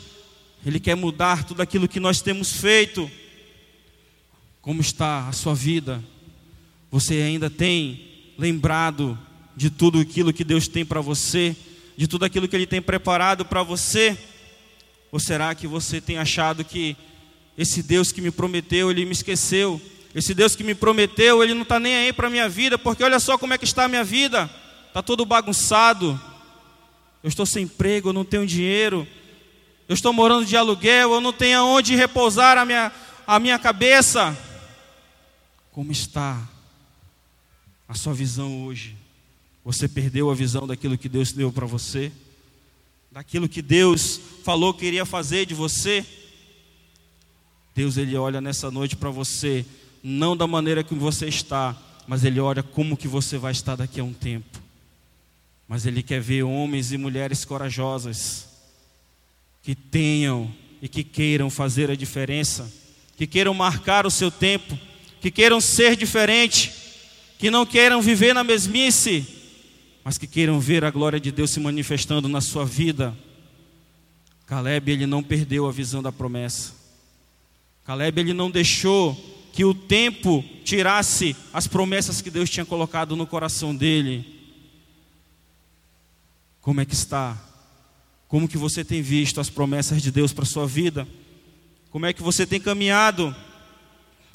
Ele 0.64 0.80
quer 0.80 0.94
mudar 0.94 1.44
tudo 1.44 1.62
aquilo 1.62 1.88
que 1.88 2.00
nós 2.00 2.20
temos 2.20 2.52
feito. 2.52 3.10
Como 4.60 4.80
está 4.80 5.28
a 5.28 5.32
sua 5.32 5.54
vida? 5.54 6.02
Você 6.90 7.14
ainda 7.14 7.48
tem 7.48 8.34
lembrado 8.36 9.18
de 9.56 9.70
tudo 9.70 10.00
aquilo 10.00 10.32
que 10.32 10.44
Deus 10.44 10.68
tem 10.68 10.84
para 10.84 11.00
você? 11.00 11.56
de 12.00 12.08
tudo 12.08 12.24
aquilo 12.24 12.48
que 12.48 12.56
Ele 12.56 12.66
tem 12.66 12.80
preparado 12.80 13.44
para 13.44 13.62
você? 13.62 14.16
Ou 15.12 15.20
será 15.20 15.54
que 15.54 15.66
você 15.66 16.00
tem 16.00 16.16
achado 16.16 16.64
que 16.64 16.96
esse 17.58 17.82
Deus 17.82 18.10
que 18.10 18.22
me 18.22 18.30
prometeu, 18.30 18.90
Ele 18.90 19.04
me 19.04 19.12
esqueceu? 19.12 19.78
Esse 20.14 20.32
Deus 20.32 20.56
que 20.56 20.64
me 20.64 20.74
prometeu, 20.74 21.44
Ele 21.44 21.52
não 21.52 21.60
está 21.60 21.78
nem 21.78 21.94
aí 21.94 22.10
para 22.10 22.28
a 22.28 22.30
minha 22.30 22.48
vida, 22.48 22.78
porque 22.78 23.04
olha 23.04 23.20
só 23.20 23.36
como 23.36 23.52
é 23.52 23.58
que 23.58 23.66
está 23.66 23.84
a 23.84 23.88
minha 23.88 24.02
vida, 24.02 24.48
está 24.88 25.02
todo 25.02 25.26
bagunçado. 25.26 26.18
Eu 27.22 27.28
estou 27.28 27.44
sem 27.44 27.64
emprego, 27.64 28.08
eu 28.08 28.12
não 28.12 28.24
tenho 28.24 28.46
dinheiro, 28.46 29.06
eu 29.88 29.94
estou 29.94 30.12
morando 30.12 30.46
de 30.46 30.56
aluguel, 30.56 31.12
eu 31.12 31.20
não 31.20 31.32
tenho 31.32 31.58
aonde 31.58 31.94
repousar 31.94 32.56
a 32.56 32.64
minha, 32.64 32.92
a 33.26 33.38
minha 33.38 33.58
cabeça. 33.58 34.36
Como 35.72 35.92
está 35.92 36.48
a 37.88 37.94
sua 37.94 38.14
visão 38.14 38.64
hoje? 38.64 38.96
Você 39.64 39.88
perdeu 39.88 40.30
a 40.30 40.34
visão 40.34 40.66
daquilo 40.66 40.96
que 40.96 41.08
Deus 41.08 41.32
deu 41.32 41.52
para 41.52 41.66
você? 41.66 42.10
Daquilo 43.10 43.48
que 43.48 43.60
Deus 43.60 44.20
falou 44.44 44.72
que 44.72 44.86
iria 44.86 45.04
fazer 45.04 45.44
de 45.44 45.54
você? 45.54 46.06
Deus 47.74 47.96
ele 47.96 48.16
olha 48.16 48.40
nessa 48.40 48.70
noite 48.70 48.96
para 48.96 49.10
você, 49.10 49.66
não 50.02 50.36
da 50.36 50.46
maneira 50.46 50.82
que 50.84 50.94
você 50.94 51.26
está, 51.26 51.76
mas 52.06 52.24
ele 52.24 52.40
olha 52.40 52.62
como 52.62 52.96
que 52.96 53.08
você 53.08 53.38
vai 53.38 53.52
estar 53.52 53.76
daqui 53.76 54.00
a 54.00 54.04
um 54.04 54.12
tempo. 54.12 54.59
Mas 55.70 55.86
ele 55.86 56.02
quer 56.02 56.20
ver 56.20 56.42
homens 56.42 56.90
e 56.90 56.98
mulheres 56.98 57.44
corajosas 57.44 58.48
que 59.62 59.72
tenham 59.72 60.52
e 60.82 60.88
que 60.88 61.04
queiram 61.04 61.48
fazer 61.48 61.88
a 61.92 61.94
diferença, 61.94 62.68
que 63.16 63.24
queiram 63.24 63.54
marcar 63.54 64.04
o 64.04 64.10
seu 64.10 64.32
tempo, 64.32 64.76
que 65.20 65.30
queiram 65.30 65.60
ser 65.60 65.94
diferente, 65.94 66.72
que 67.38 67.52
não 67.52 67.64
queiram 67.64 68.02
viver 68.02 68.34
na 68.34 68.42
mesmice, 68.42 69.24
mas 70.02 70.18
que 70.18 70.26
queiram 70.26 70.58
ver 70.58 70.84
a 70.84 70.90
glória 70.90 71.20
de 71.20 71.30
Deus 71.30 71.52
se 71.52 71.60
manifestando 71.60 72.28
na 72.28 72.40
sua 72.40 72.66
vida. 72.66 73.16
Caleb 74.46 74.90
ele 74.90 75.06
não 75.06 75.22
perdeu 75.22 75.68
a 75.68 75.70
visão 75.70 76.02
da 76.02 76.10
promessa. 76.10 76.74
Caleb 77.84 78.20
ele 78.20 78.32
não 78.32 78.50
deixou 78.50 79.14
que 79.52 79.64
o 79.64 79.72
tempo 79.72 80.44
tirasse 80.64 81.36
as 81.52 81.68
promessas 81.68 82.20
que 82.20 82.28
Deus 82.28 82.50
tinha 82.50 82.66
colocado 82.66 83.14
no 83.14 83.24
coração 83.24 83.72
dele. 83.72 84.39
Como 86.70 86.80
é 86.80 86.84
que 86.84 86.94
está? 86.94 87.36
Como 88.28 88.46
que 88.46 88.56
você 88.56 88.84
tem 88.84 89.02
visto 89.02 89.40
as 89.40 89.50
promessas 89.50 90.00
de 90.00 90.12
Deus 90.12 90.32
para 90.32 90.44
sua 90.44 90.68
vida? 90.68 91.04
Como 91.90 92.06
é 92.06 92.12
que 92.12 92.22
você 92.22 92.46
tem 92.46 92.60
caminhado? 92.60 93.34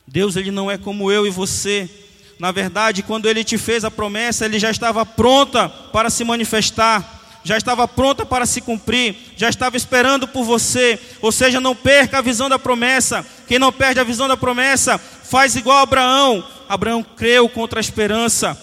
Deus 0.05 0.35
ele 0.35 0.51
não 0.51 0.69
é 0.69 0.77
como 0.77 1.09
eu 1.09 1.25
e 1.25 1.29
você. 1.29 1.89
Na 2.37 2.51
verdade, 2.51 3.03
quando 3.03 3.29
ele 3.29 3.41
te 3.41 3.57
fez 3.57 3.85
a 3.85 3.89
promessa, 3.89 4.43
ele 4.43 4.59
já 4.59 4.69
estava 4.69 5.05
pronta 5.05 5.69
para 5.69 6.09
se 6.09 6.25
manifestar, 6.25 7.39
já 7.41 7.55
estava 7.55 7.87
pronta 7.87 8.25
para 8.25 8.45
se 8.45 8.59
cumprir, 8.59 9.15
já 9.37 9.47
estava 9.47 9.77
esperando 9.77 10.27
por 10.27 10.43
você. 10.43 10.99
Ou 11.21 11.31
seja, 11.31 11.61
não 11.61 11.73
perca 11.73 12.17
a 12.17 12.21
visão 12.21 12.49
da 12.49 12.59
promessa. 12.59 13.25
Quem 13.47 13.59
não 13.59 13.71
perde 13.71 14.01
a 14.01 14.03
visão 14.03 14.27
da 14.27 14.35
promessa, 14.35 14.97
faz 14.97 15.55
igual 15.55 15.77
a 15.77 15.83
Abraão. 15.83 16.45
Abraão 16.67 17.01
creu 17.01 17.47
contra 17.47 17.79
a 17.79 17.81
esperança. 17.81 18.61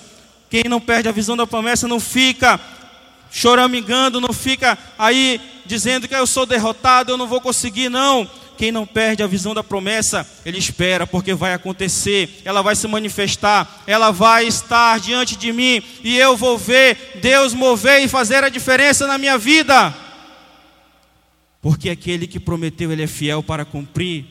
Quem 0.50 0.64
não 0.68 0.78
perde 0.78 1.08
a 1.08 1.12
visão 1.12 1.34
da 1.34 1.46
promessa 1.46 1.88
não 1.88 1.98
fica 1.98 2.60
choramingando, 3.32 4.20
não 4.20 4.32
fica 4.32 4.78
aí 4.98 5.40
dizendo 5.64 6.06
que 6.06 6.14
eu 6.14 6.26
sou 6.26 6.44
derrotado, 6.44 7.10
eu 7.10 7.16
não 7.16 7.26
vou 7.26 7.40
conseguir, 7.40 7.88
não 7.88 8.28
quem 8.56 8.70
não 8.70 8.86
perde 8.86 9.24
a 9.24 9.26
visão 9.26 9.54
da 9.54 9.64
promessa, 9.64 10.24
ele 10.46 10.56
espera, 10.56 11.04
porque 11.04 11.34
vai 11.34 11.52
acontecer, 11.52 12.42
ela 12.44 12.62
vai 12.62 12.76
se 12.76 12.86
manifestar, 12.86 13.82
ela 13.88 14.12
vai 14.12 14.46
estar 14.46 15.00
diante 15.00 15.34
de 15.36 15.52
mim, 15.52 15.82
e 16.04 16.16
eu 16.16 16.36
vou 16.36 16.56
ver 16.56 17.18
Deus 17.20 17.54
mover 17.54 18.04
e 18.04 18.08
fazer 18.08 18.44
a 18.44 18.48
diferença 18.48 19.04
na 19.06 19.18
minha 19.18 19.36
vida. 19.36 19.92
Porque 21.60 21.90
aquele 21.90 22.26
que 22.26 22.38
prometeu, 22.38 22.92
ele 22.92 23.02
é 23.02 23.08
fiel 23.08 23.42
para 23.42 23.64
cumprir, 23.64 24.26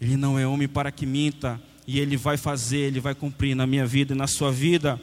ele 0.00 0.16
não 0.16 0.38
é 0.38 0.46
homem 0.46 0.68
para 0.68 0.90
que 0.90 1.04
minta, 1.04 1.60
e 1.86 2.00
ele 2.00 2.16
vai 2.16 2.38
fazer, 2.38 2.78
ele 2.78 3.00
vai 3.00 3.14
cumprir 3.14 3.54
na 3.54 3.66
minha 3.66 3.84
vida 3.84 4.14
e 4.14 4.16
na 4.16 4.26
sua 4.26 4.50
vida. 4.50 4.98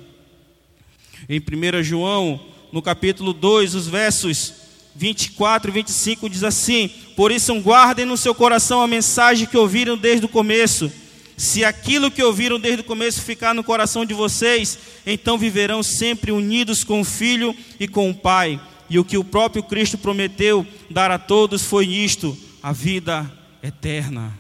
Em 1.30 1.40
1 1.40 1.84
João, 1.84 2.40
no 2.72 2.82
capítulo 2.82 3.34
2, 3.34 3.76
os 3.76 3.88
versos 3.88 4.54
24 4.96 5.70
e 5.70 5.74
25 5.74 6.30
diz 6.30 6.44
assim: 6.44 6.90
Por 7.16 7.32
isso 7.32 7.54
guardem 7.62 8.06
no 8.06 8.18
seu 8.18 8.34
coração 8.34 8.82
a 8.82 8.88
mensagem 8.88 9.48
que 9.48 9.58
ouviram 9.58 9.98
desde 9.98 10.26
o 10.26 10.30
começo. 10.30 10.92
Se 11.38 11.66
aquilo 11.66 12.12
que 12.12 12.22
ouviram 12.22 12.60
desde 12.60 12.82
o 12.82 12.86
começo 12.86 13.22
ficar 13.22 13.56
no 13.56 13.64
coração 13.64 14.06
de 14.06 14.14
vocês, 14.14 14.78
então 15.06 15.38
viverão 15.38 15.82
sempre 15.82 16.32
unidos 16.32 16.84
com 16.84 17.02
o 17.02 17.06
Filho 17.06 17.56
e 17.80 17.88
com 17.88 18.10
o 18.10 18.16
Pai. 18.16 18.62
E 18.90 19.00
o 19.00 19.06
que 19.06 19.18
o 19.18 19.24
próprio 19.24 19.64
Cristo 19.64 19.98
prometeu 19.98 20.66
dar 20.90 21.10
a 21.10 21.18
todos 21.18 21.64
foi 21.64 21.88
isto: 21.88 22.38
a 22.62 22.72
vida 22.72 23.32
eterna. 23.64 24.38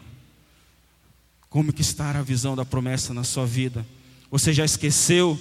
Como 1.50 1.74
que 1.74 1.82
está 1.82 2.12
a 2.12 2.22
visão 2.22 2.56
da 2.56 2.64
promessa 2.64 3.14
na 3.14 3.24
sua 3.24 3.46
vida? 3.46 3.86
Você 4.30 4.54
já 4.54 4.64
esqueceu? 4.64 5.38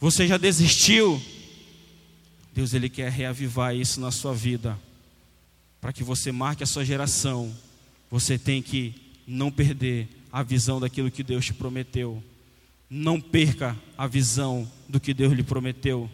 Você 0.00 0.26
já 0.26 0.36
desistiu? 0.36 1.22
Deus 2.54 2.72
ele 2.72 2.88
quer 2.88 3.10
reavivar 3.10 3.74
isso 3.74 4.00
na 4.00 4.12
sua 4.12 4.32
vida. 4.32 4.78
Para 5.80 5.92
que 5.92 6.04
você 6.04 6.30
marque 6.30 6.62
a 6.62 6.66
sua 6.66 6.84
geração, 6.84 7.52
você 8.08 8.38
tem 8.38 8.62
que 8.62 8.94
não 9.26 9.50
perder 9.50 10.08
a 10.30 10.40
visão 10.44 10.78
daquilo 10.78 11.10
que 11.10 11.24
Deus 11.24 11.44
te 11.44 11.52
prometeu. 11.52 12.22
Não 12.88 13.20
perca 13.20 13.76
a 13.98 14.06
visão 14.06 14.70
do 14.88 15.00
que 15.00 15.12
Deus 15.12 15.32
lhe 15.32 15.42
prometeu. 15.42 16.08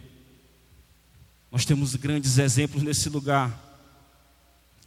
Nós 1.53 1.67
temos 1.67 1.95
grandes 1.95 2.39
exemplos 2.39 2.83
nesse 2.83 3.11
lugar. 3.11 3.69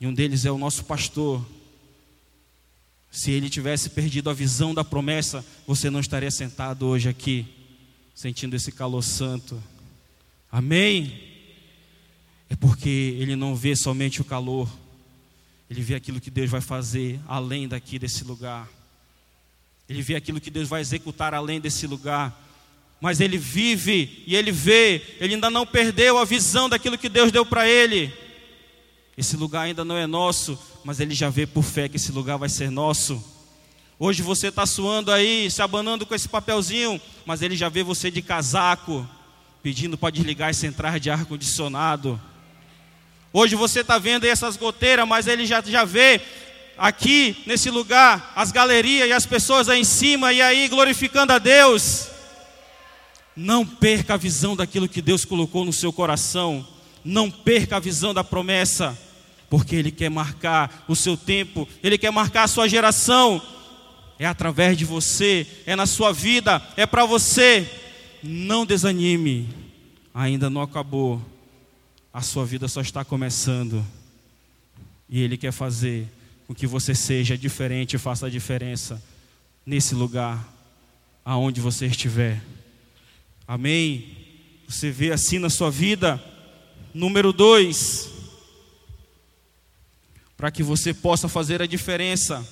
E 0.02 0.08
um 0.08 0.14
deles 0.14 0.46
é 0.46 0.52
o 0.52 0.58
nosso 0.58 0.84
pastor. 0.86 1.46
Se 3.12 3.30
ele 3.30 3.48
tivesse 3.48 3.92
perdido 3.92 4.32
a 4.32 4.34
visão 4.34 4.74
da 4.74 4.84
promessa, 4.84 5.46
você 5.68 5.92
não 5.92 6.00
estaria 6.00 6.32
sentado 6.32 6.88
hoje 6.88 7.08
aqui, 7.10 7.46
sentindo 8.16 8.56
esse 8.56 8.72
calor 8.72 9.04
santo. 9.04 9.62
Amém? 10.52 11.33
É 12.54 12.56
porque 12.56 13.18
ele 13.18 13.36
não 13.36 13.56
vê 13.56 13.76
somente 13.76 14.22
o 14.22 14.24
calor, 14.24 14.70
ele 15.68 15.82
vê 15.82 15.96
aquilo 15.96 16.22
que 16.22 16.30
Deus 16.30 16.52
vai 16.52 16.62
fazer 16.62 17.20
além 17.28 17.68
daqui 17.68 17.98
desse 17.98 18.24
lugar. 18.24 18.70
Ele 19.90 20.04
vê 20.04 20.16
aquilo 20.16 20.40
que 20.40 20.52
Deus 20.52 20.70
vai 20.70 20.80
executar 20.80 21.34
além 21.34 21.60
desse 21.60 21.88
lugar. 21.88 22.40
Mas 23.02 23.20
ele 23.20 23.40
vive 23.40 24.24
e 24.28 24.36
ele 24.36 24.52
vê, 24.52 25.02
ele 25.20 25.34
ainda 25.34 25.50
não 25.50 25.66
perdeu 25.66 26.20
a 26.20 26.26
visão 26.26 26.70
daquilo 26.70 26.96
que 26.96 27.10
Deus 27.10 27.32
deu 27.32 27.44
para 27.44 27.68
ele. 27.68 28.14
Esse 29.18 29.36
lugar 29.36 29.64
ainda 29.64 29.84
não 29.84 29.98
é 29.98 30.06
nosso, 30.06 30.58
mas 30.86 31.00
ele 31.00 31.16
já 31.16 31.32
vê 31.32 31.48
por 31.48 31.64
fé 31.64 31.90
que 31.90 31.96
esse 31.96 32.12
lugar 32.12 32.38
vai 32.38 32.50
ser 32.50 32.70
nosso. 32.70 33.22
Hoje 33.98 34.22
você 34.22 34.50
está 34.50 34.68
suando 34.68 35.12
aí, 35.12 35.50
se 35.50 35.62
abanando 35.64 36.06
com 36.06 36.14
esse 36.14 36.30
papelzinho, 36.30 37.02
mas 37.26 37.42
ele 37.42 37.56
já 37.56 37.68
vê 37.68 37.82
você 37.82 38.12
de 38.12 38.22
casaco, 38.22 39.10
pedindo 39.64 39.98
para 39.98 40.12
desligar 40.12 40.52
esse 40.52 40.68
entrar 40.68 41.00
de 41.00 41.10
ar-condicionado. 41.10 42.22
Hoje 43.36 43.56
você 43.56 43.80
está 43.80 43.98
vendo 43.98 44.26
essas 44.26 44.56
goteiras, 44.56 45.08
mas 45.08 45.26
ele 45.26 45.48
já, 45.48 45.60
já 45.60 45.84
vê 45.84 46.22
aqui 46.78 47.36
nesse 47.48 47.72
lugar 47.72 48.32
as 48.36 48.52
galerias 48.52 49.10
e 49.10 49.12
as 49.12 49.26
pessoas 49.26 49.68
aí 49.68 49.82
em 49.82 49.84
cima 49.84 50.32
e 50.32 50.40
aí 50.40 50.68
glorificando 50.68 51.34
a 51.34 51.40
Deus. 51.40 52.10
Não 53.36 53.66
perca 53.66 54.14
a 54.14 54.18
visão 54.18 54.56
daquilo 54.56 54.88
que 54.88 55.02
Deus 55.02 55.26
colocou 55.26 55.66
no 55.66 55.74
seu 55.74 55.92
coração. 55.92 56.64
Não 57.04 57.32
perca 57.32 57.78
a 57.78 57.80
visão 57.80 58.14
da 58.14 58.24
promessa, 58.24 58.96
porque 59.50 59.76
Ele 59.76 59.90
quer 59.90 60.12
marcar 60.12 60.86
o 60.88 60.96
seu 60.96 61.18
tempo, 61.18 61.68
Ele 61.82 61.98
quer 61.98 62.12
marcar 62.12 62.44
a 62.44 62.48
sua 62.48 62.70
geração. 62.70 63.42
É 64.20 64.28
através 64.28 64.78
de 64.78 64.86
você, 64.86 65.48
é 65.66 65.76
na 65.76 65.88
sua 65.88 66.14
vida, 66.14 66.62
é 66.78 66.86
para 66.86 67.04
você. 67.04 67.68
Não 68.22 68.64
desanime, 68.64 69.50
ainda 70.14 70.52
não 70.52 70.62
acabou 70.62 71.20
a 72.14 72.22
sua 72.22 72.46
vida 72.46 72.68
só 72.68 72.80
está 72.80 73.04
começando. 73.04 73.84
E 75.10 75.20
Ele 75.20 75.36
quer 75.36 75.52
fazer 75.52 76.08
com 76.46 76.54
que 76.54 76.68
você 76.68 76.94
seja 76.94 77.36
diferente 77.36 77.96
e 77.96 78.00
faça 78.00 78.28
a 78.28 78.30
diferença 78.30 79.02
nesse 79.66 79.96
lugar, 79.96 80.48
aonde 81.26 81.60
você 81.60 81.88
estiver. 81.88 82.40
Amém? 83.48 84.16
Você 84.68 84.92
vê 84.92 85.12
assim 85.12 85.40
na 85.40 85.50
sua 85.50 85.72
vida. 85.72 86.24
Número 86.94 87.34
dois, 87.34 88.10
para 90.38 90.52
que 90.52 90.62
você 90.62 90.94
possa 90.94 91.28
fazer 91.28 91.60
a 91.60 91.66
diferença 91.66 92.48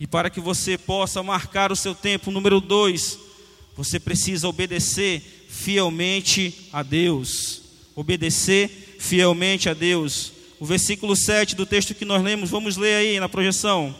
e 0.00 0.06
para 0.06 0.30
que 0.30 0.40
você 0.40 0.78
possa 0.78 1.22
marcar 1.22 1.70
o 1.70 1.76
seu 1.76 1.94
tempo. 1.94 2.30
Número 2.30 2.60
dois, 2.60 3.18
você 3.76 4.00
precisa 4.00 4.48
obedecer 4.48 5.46
fielmente 5.50 6.68
a 6.72 6.82
Deus. 6.82 7.67
Obedecer 7.98 8.70
fielmente 8.96 9.68
a 9.68 9.74
Deus. 9.74 10.32
O 10.60 10.64
versículo 10.64 11.16
7 11.16 11.56
do 11.56 11.66
texto 11.66 11.96
que 11.96 12.04
nós 12.04 12.22
lemos, 12.22 12.48
vamos 12.48 12.76
ler 12.76 12.94
aí 12.94 13.18
na 13.18 13.28
projeção. 13.28 13.92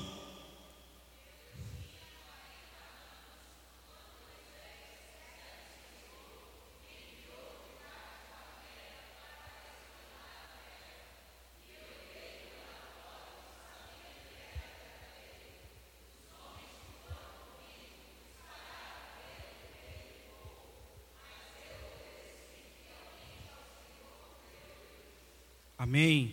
Amém. 25.78 26.32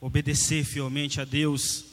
Obedecer 0.00 0.64
fielmente 0.64 1.20
a 1.20 1.24
Deus. 1.24 1.84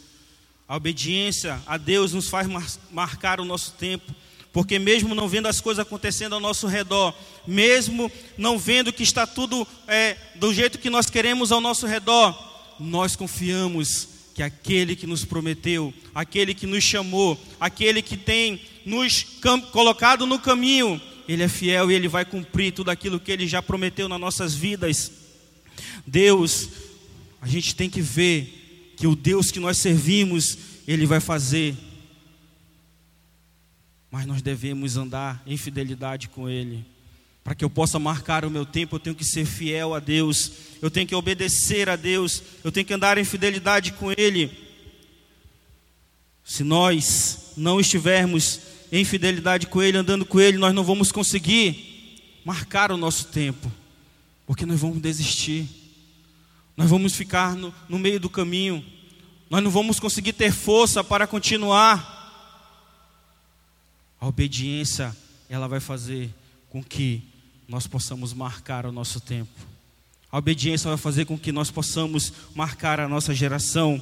A 0.68 0.76
obediência 0.76 1.60
a 1.66 1.76
Deus 1.76 2.14
nos 2.14 2.30
faz 2.30 2.48
marcar 2.92 3.40
o 3.40 3.46
nosso 3.46 3.72
tempo, 3.72 4.14
porque 4.54 4.78
mesmo 4.78 5.16
não 5.16 5.28
vendo 5.28 5.48
as 5.48 5.60
coisas 5.60 5.82
acontecendo 5.82 6.34
ao 6.34 6.40
nosso 6.40 6.68
redor, 6.68 7.12
mesmo 7.48 8.12
não 8.38 8.60
vendo 8.60 8.94
que 8.94 9.02
está 9.02 9.26
tudo 9.26 9.68
é, 9.88 10.16
do 10.36 10.54
jeito 10.54 10.78
que 10.78 10.92
nós 10.92 11.10
queremos 11.10 11.52
ao 11.52 11.60
nosso 11.60 11.88
redor, 11.88 12.38
nós 12.80 13.16
confiamos 13.16 14.08
que 14.36 14.44
aquele 14.44 14.96
que 14.96 15.08
nos 15.08 15.26
prometeu, 15.26 15.92
aquele 16.14 16.54
que 16.54 16.68
nos 16.68 16.84
chamou, 16.84 17.36
aquele 17.60 18.04
que 18.04 18.16
tem 18.16 18.62
nos 18.86 19.24
colocado 19.72 20.28
no 20.28 20.38
caminho, 20.38 21.02
ele 21.28 21.42
é 21.42 21.50
fiel 21.50 21.90
e 21.90 21.96
ele 21.96 22.08
vai 22.08 22.26
cumprir 22.26 22.72
tudo 22.74 22.92
aquilo 22.92 23.20
que 23.20 23.32
ele 23.32 23.48
já 23.48 23.60
prometeu 23.60 24.08
nas 24.08 24.20
nossas 24.20 24.54
vidas. 24.54 25.12
Deus 26.06 26.91
a 27.42 27.48
gente 27.48 27.76
tem 27.76 27.90
que 27.90 28.02
ver 28.02 28.94
que 28.96 29.08
o 29.08 29.16
Deus 29.16 29.50
que 29.50 29.60
nós 29.60 29.80
servimos, 29.80 30.56
Ele 30.88 31.08
vai 31.08 31.20
fazer. 31.20 31.76
Mas 34.12 34.28
nós 34.28 34.44
devemos 34.44 34.96
andar 34.96 35.42
em 35.48 35.58
fidelidade 35.58 36.30
com 36.30 36.48
Ele. 36.48 36.86
Para 37.44 37.56
que 37.56 37.66
eu 37.66 37.70
possa 37.70 37.98
marcar 37.98 38.46
o 38.46 38.52
meu 38.52 38.64
tempo, 38.64 38.96
eu 38.96 39.00
tenho 39.00 39.16
que 39.16 39.26
ser 39.26 39.46
fiel 39.46 39.96
a 39.96 40.00
Deus, 40.00 40.52
eu 40.80 40.92
tenho 40.92 41.08
que 41.08 41.16
obedecer 41.16 41.90
a 41.90 41.96
Deus, 41.96 42.44
eu 42.64 42.72
tenho 42.72 42.86
que 42.86 42.94
andar 42.94 43.18
em 43.18 43.26
fidelidade 43.26 43.94
com 43.94 44.12
Ele. 44.12 44.52
Se 46.46 46.64
nós 46.64 47.54
não 47.58 47.80
estivermos 47.80 48.60
em 48.92 49.04
fidelidade 49.04 49.66
com 49.66 49.82
Ele, 49.82 49.98
andando 49.98 50.26
com 50.26 50.40
Ele, 50.40 50.60
nós 50.60 50.76
não 50.76 50.84
vamos 50.84 51.12
conseguir 51.12 52.22
marcar 52.46 52.92
o 52.92 52.98
nosso 52.98 53.26
tempo, 53.30 53.72
porque 54.46 54.66
nós 54.66 54.80
vamos 54.80 55.02
desistir 55.02 55.81
nós 56.82 56.90
vamos 56.90 57.16
ficar 57.16 57.56
no, 57.56 57.72
no 57.88 58.00
meio 58.00 58.20
do 58.20 58.28
caminho, 58.28 58.84
nós 59.48 59.64
não 59.64 59.70
vamos 59.70 60.00
conseguir 60.00 60.34
ter 60.34 60.52
força 60.52 61.04
para 61.04 61.28
continuar. 61.28 62.18
A 64.20 64.26
obediência, 64.26 65.16
ela 65.48 65.68
vai 65.68 65.80
fazer 65.80 66.32
com 66.72 66.84
que 66.84 67.22
nós 67.68 67.86
possamos 67.86 68.34
marcar 68.34 68.88
o 68.88 68.92
nosso 68.92 69.20
tempo. 69.20 69.52
A 70.32 70.40
obediência 70.40 70.90
vai 70.90 70.98
fazer 70.98 71.26
com 71.26 71.38
que 71.38 71.52
nós 71.52 71.70
possamos 71.70 72.34
marcar 72.56 73.00
a 73.00 73.08
nossa 73.08 73.32
geração, 73.32 74.02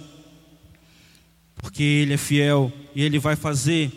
porque 1.58 1.84
Ele 1.84 2.14
é 2.14 2.18
fiel 2.18 2.72
e 2.96 3.04
Ele 3.04 3.20
vai 3.20 3.36
fazer 3.36 3.92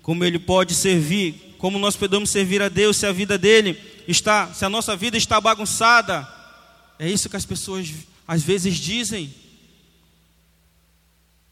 como 0.00 0.24
Ele 0.24 0.38
pode 0.38 0.72
servir, 0.72 1.54
como 1.58 1.78
nós 1.78 1.96
podemos 1.96 2.30
servir 2.30 2.62
a 2.62 2.70
Deus 2.70 2.96
se 2.96 3.04
a 3.04 3.12
vida 3.12 3.36
dele 3.36 3.78
está, 4.08 4.54
se 4.54 4.64
a 4.64 4.70
nossa 4.70 4.96
vida 4.96 5.18
está 5.18 5.38
bagunçada, 5.38 6.26
é 6.98 7.10
isso 7.10 7.28
que 7.28 7.36
as 7.36 7.44
pessoas 7.44 7.92
às 8.26 8.42
vezes 8.42 8.76
dizem. 8.76 9.32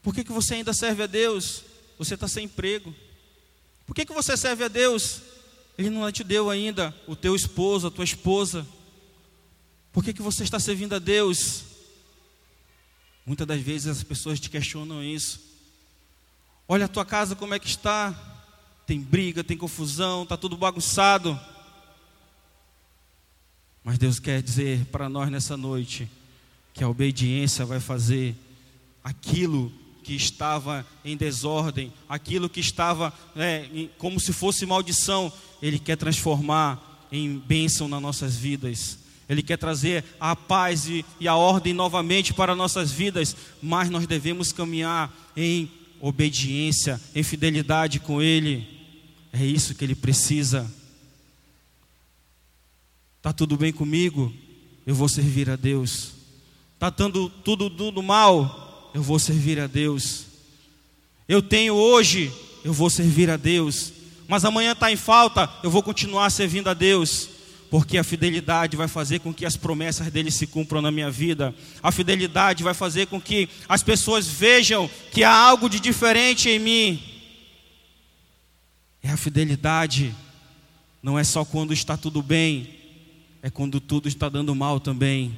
Por 0.01 0.13
que, 0.13 0.23
que 0.23 0.31
você 0.31 0.55
ainda 0.55 0.73
serve 0.73 1.03
a 1.03 1.07
Deus? 1.07 1.63
Você 1.97 2.15
está 2.15 2.27
sem 2.27 2.45
emprego. 2.45 2.93
Por 3.85 3.95
que, 3.95 4.05
que 4.05 4.13
você 4.13 4.35
serve 4.35 4.63
a 4.63 4.67
Deus? 4.67 5.21
Ele 5.77 5.89
não 5.89 6.11
te 6.11 6.23
deu 6.23 6.49
ainda 6.49 6.95
o 7.07 7.15
teu 7.15 7.35
esposo, 7.35 7.87
a 7.87 7.91
tua 7.91 8.03
esposa. 8.03 8.65
Por 9.91 10.03
que, 10.03 10.13
que 10.13 10.21
você 10.21 10.43
está 10.43 10.59
servindo 10.59 10.93
a 10.93 10.99
Deus? 10.99 11.63
Muitas 13.25 13.47
das 13.47 13.61
vezes 13.61 13.87
as 13.87 14.03
pessoas 14.03 14.39
te 14.39 14.49
questionam 14.49 15.03
isso. 15.03 15.41
Olha 16.67 16.85
a 16.85 16.89
tua 16.89 17.05
casa 17.05 17.35
como 17.35 17.53
é 17.53 17.59
que 17.59 17.67
está. 17.67 18.13
Tem 18.85 18.99
briga, 18.99 19.43
tem 19.43 19.57
confusão, 19.57 20.23
está 20.23 20.37
tudo 20.37 20.57
bagunçado. 20.57 21.39
Mas 23.83 23.97
Deus 23.97 24.19
quer 24.19 24.41
dizer 24.41 24.85
para 24.85 25.09
nós 25.09 25.29
nessa 25.31 25.55
noite 25.55 26.09
que 26.75 26.83
a 26.83 26.89
obediência 26.89 27.65
vai 27.65 27.79
fazer 27.79 28.35
aquilo 29.01 29.71
que 30.03 30.13
estava 30.13 30.85
em 31.03 31.15
desordem, 31.15 31.91
aquilo 32.07 32.49
que 32.49 32.59
estava 32.59 33.11
é, 33.35 33.87
como 33.97 34.19
se 34.19 34.33
fosse 34.33 34.65
maldição, 34.65 35.31
Ele 35.61 35.79
quer 35.79 35.95
transformar 35.95 37.07
em 37.11 37.39
bênção 37.39 37.87
nas 37.87 38.01
nossas 38.01 38.35
vidas. 38.35 38.99
Ele 39.27 39.41
quer 39.41 39.57
trazer 39.57 40.03
a 40.19 40.35
paz 40.35 40.87
e, 40.87 41.03
e 41.19 41.27
a 41.27 41.35
ordem 41.35 41.73
novamente 41.73 42.33
para 42.33 42.53
nossas 42.53 42.91
vidas, 42.91 43.35
mas 43.63 43.89
nós 43.89 44.05
devemos 44.05 44.51
caminhar 44.51 45.11
em 45.35 45.71
obediência, 45.99 47.01
em 47.15 47.23
fidelidade 47.23 47.99
com 47.99 48.21
Ele. 48.21 48.67
É 49.31 49.43
isso 49.43 49.73
que 49.73 49.83
Ele 49.83 49.95
precisa. 49.95 50.71
Está 53.17 53.31
tudo 53.31 53.57
bem 53.57 53.71
comigo? 53.71 54.31
Eu 54.85 54.93
vou 54.93 55.09
servir 55.09 55.49
a 55.49 55.55
Deus. 55.55 56.14
Está 56.75 56.91
tudo, 56.91 57.29
tudo, 57.29 57.69
tudo 57.69 58.03
mal? 58.03 58.91
Eu 58.93 59.01
vou 59.01 59.17
servir 59.17 59.59
a 59.59 59.67
Deus. 59.67 60.25
Eu 61.27 61.41
tenho 61.41 61.73
hoje, 61.73 62.31
eu 62.63 62.73
vou 62.73 62.89
servir 62.89 63.29
a 63.29 63.37
Deus. 63.37 63.93
Mas 64.27 64.43
amanhã 64.45 64.73
está 64.73 64.91
em 64.91 64.95
falta, 64.95 65.49
eu 65.63 65.71
vou 65.71 65.81
continuar 65.81 66.29
servindo 66.29 66.69
a 66.69 66.73
Deus. 66.73 67.29
Porque 67.69 67.97
a 67.97 68.03
fidelidade 68.03 68.77
vai 68.77 68.87
fazer 68.87 69.19
com 69.19 69.33
que 69.33 69.45
as 69.45 69.57
promessas 69.57 70.11
dele 70.11 70.29
se 70.29 70.45
cumpram 70.45 70.81
na 70.81 70.91
minha 70.91 71.09
vida. 71.09 71.53
A 71.81 71.91
fidelidade 71.91 72.63
vai 72.63 72.73
fazer 72.73 73.07
com 73.07 73.19
que 73.19 73.49
as 73.67 73.81
pessoas 73.81 74.27
vejam 74.27 74.89
que 75.11 75.23
há 75.23 75.33
algo 75.33 75.69
de 75.69 75.79
diferente 75.79 76.49
em 76.49 76.59
mim. 76.59 77.03
É 79.01 79.09
a 79.09 79.17
fidelidade. 79.17 80.13
Não 81.01 81.17
é 81.17 81.23
só 81.23 81.45
quando 81.45 81.73
está 81.73 81.95
tudo 81.95 82.21
bem, 82.21 82.67
é 83.41 83.49
quando 83.49 83.79
tudo 83.79 84.07
está 84.07 84.27
dando 84.27 84.55
mal 84.55 84.79
também. 84.79 85.37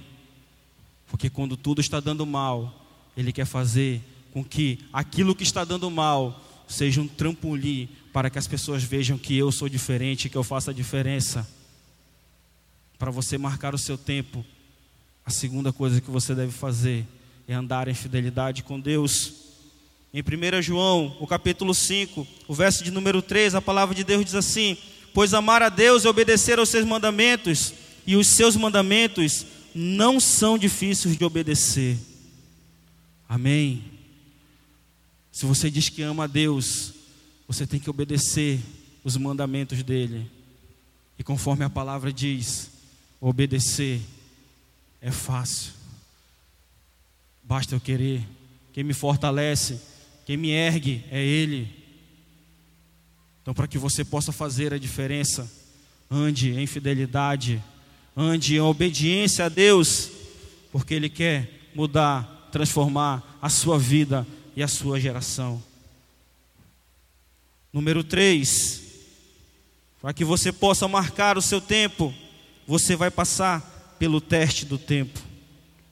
Porque 1.07 1.29
quando 1.29 1.55
tudo 1.55 1.81
está 1.81 1.99
dando 1.99 2.25
mal, 2.25 2.85
Ele 3.15 3.31
quer 3.31 3.45
fazer 3.45 4.01
com 4.31 4.43
que 4.43 4.79
aquilo 4.91 5.35
que 5.35 5.43
está 5.43 5.63
dando 5.63 5.89
mal 5.89 6.43
seja 6.67 7.01
um 7.01 7.07
trampolim 7.07 7.89
para 8.11 8.29
que 8.29 8.37
as 8.37 8.47
pessoas 8.47 8.83
vejam 8.83 9.17
que 9.17 9.37
eu 9.37 9.51
sou 9.51 9.69
diferente, 9.69 10.29
que 10.29 10.35
eu 10.35 10.43
faço 10.43 10.69
a 10.69 10.73
diferença. 10.73 11.47
Para 12.99 13.11
você 13.11 13.37
marcar 13.37 13.73
o 13.73 13.77
seu 13.77 13.97
tempo, 13.97 14.43
a 15.25 15.29
segunda 15.29 15.71
coisa 15.71 16.01
que 16.01 16.09
você 16.09 16.33
deve 16.35 16.51
fazer 16.51 17.05
é 17.47 17.53
andar 17.53 17.87
em 17.87 17.93
fidelidade 17.93 18.63
com 18.63 18.79
Deus. 18.79 19.33
Em 20.13 20.21
1 20.21 20.61
João, 20.61 21.15
o 21.19 21.27
capítulo 21.27 21.73
5, 21.73 22.27
o 22.47 22.53
verso 22.53 22.83
de 22.83 22.91
número 22.91 23.21
3, 23.21 23.55
a 23.55 23.61
palavra 23.61 23.95
de 23.95 24.03
Deus 24.03 24.25
diz 24.25 24.35
assim: 24.35 24.77
Pois 25.13 25.33
amar 25.33 25.61
a 25.61 25.69
Deus 25.69 26.03
e 26.03 26.07
obedecer 26.07 26.59
aos 26.59 26.69
seus 26.69 26.85
mandamentos 26.85 27.73
e 28.05 28.15
os 28.15 28.27
seus 28.27 28.55
mandamentos 28.55 29.45
não 29.77 30.19
são 30.19 30.57
difíceis 30.57 31.15
de 31.15 31.23
obedecer. 31.23 31.97
Amém. 33.29 33.83
Se 35.31 35.45
você 35.45 35.69
diz 35.69 35.87
que 35.87 36.01
ama 36.01 36.23
a 36.23 36.27
Deus, 36.27 36.93
você 37.47 37.67
tem 37.67 37.79
que 37.79 37.89
obedecer 37.89 38.59
os 39.03 39.15
mandamentos 39.15 39.83
dele. 39.83 40.29
E 41.19 41.23
conforme 41.23 41.63
a 41.63 41.69
palavra 41.69 42.11
diz, 42.11 42.71
obedecer 43.21 44.01
é 44.99 45.11
fácil. 45.11 45.73
Basta 47.43 47.75
eu 47.75 47.79
querer. 47.79 48.27
Quem 48.73 48.83
me 48.83 48.93
fortalece, 48.93 49.79
quem 50.25 50.37
me 50.37 50.49
ergue 50.49 51.05
é 51.11 51.23
Ele. 51.23 51.71
Então, 53.41 53.53
para 53.53 53.67
que 53.67 53.77
você 53.77 54.03
possa 54.03 54.31
fazer 54.31 54.73
a 54.73 54.77
diferença, 54.79 55.49
ande 56.09 56.51
em 56.51 56.65
fidelidade 56.65 57.63
ande 58.17 58.55
em 58.55 58.59
obediência 58.59 59.45
a 59.45 59.49
Deus, 59.49 60.09
porque 60.71 60.95
Ele 60.95 61.07
quer 61.07 61.69
mudar, 61.75 62.49
transformar 62.51 63.37
a 63.39 63.47
sua 63.47 63.77
vida 63.77 64.25
e 64.55 64.63
a 64.63 64.67
sua 64.67 64.99
geração. 64.99 65.61
Número 67.71 68.03
3, 68.03 68.81
para 70.01 70.13
que 70.13 70.25
você 70.25 70.51
possa 70.51 70.87
marcar 70.87 71.37
o 71.37 71.41
seu 71.41 71.61
tempo, 71.61 72.11
você 72.65 72.95
vai 72.95 73.11
passar 73.11 73.95
pelo 73.99 74.19
teste 74.19 74.65
do 74.65 74.79
tempo. 74.79 75.19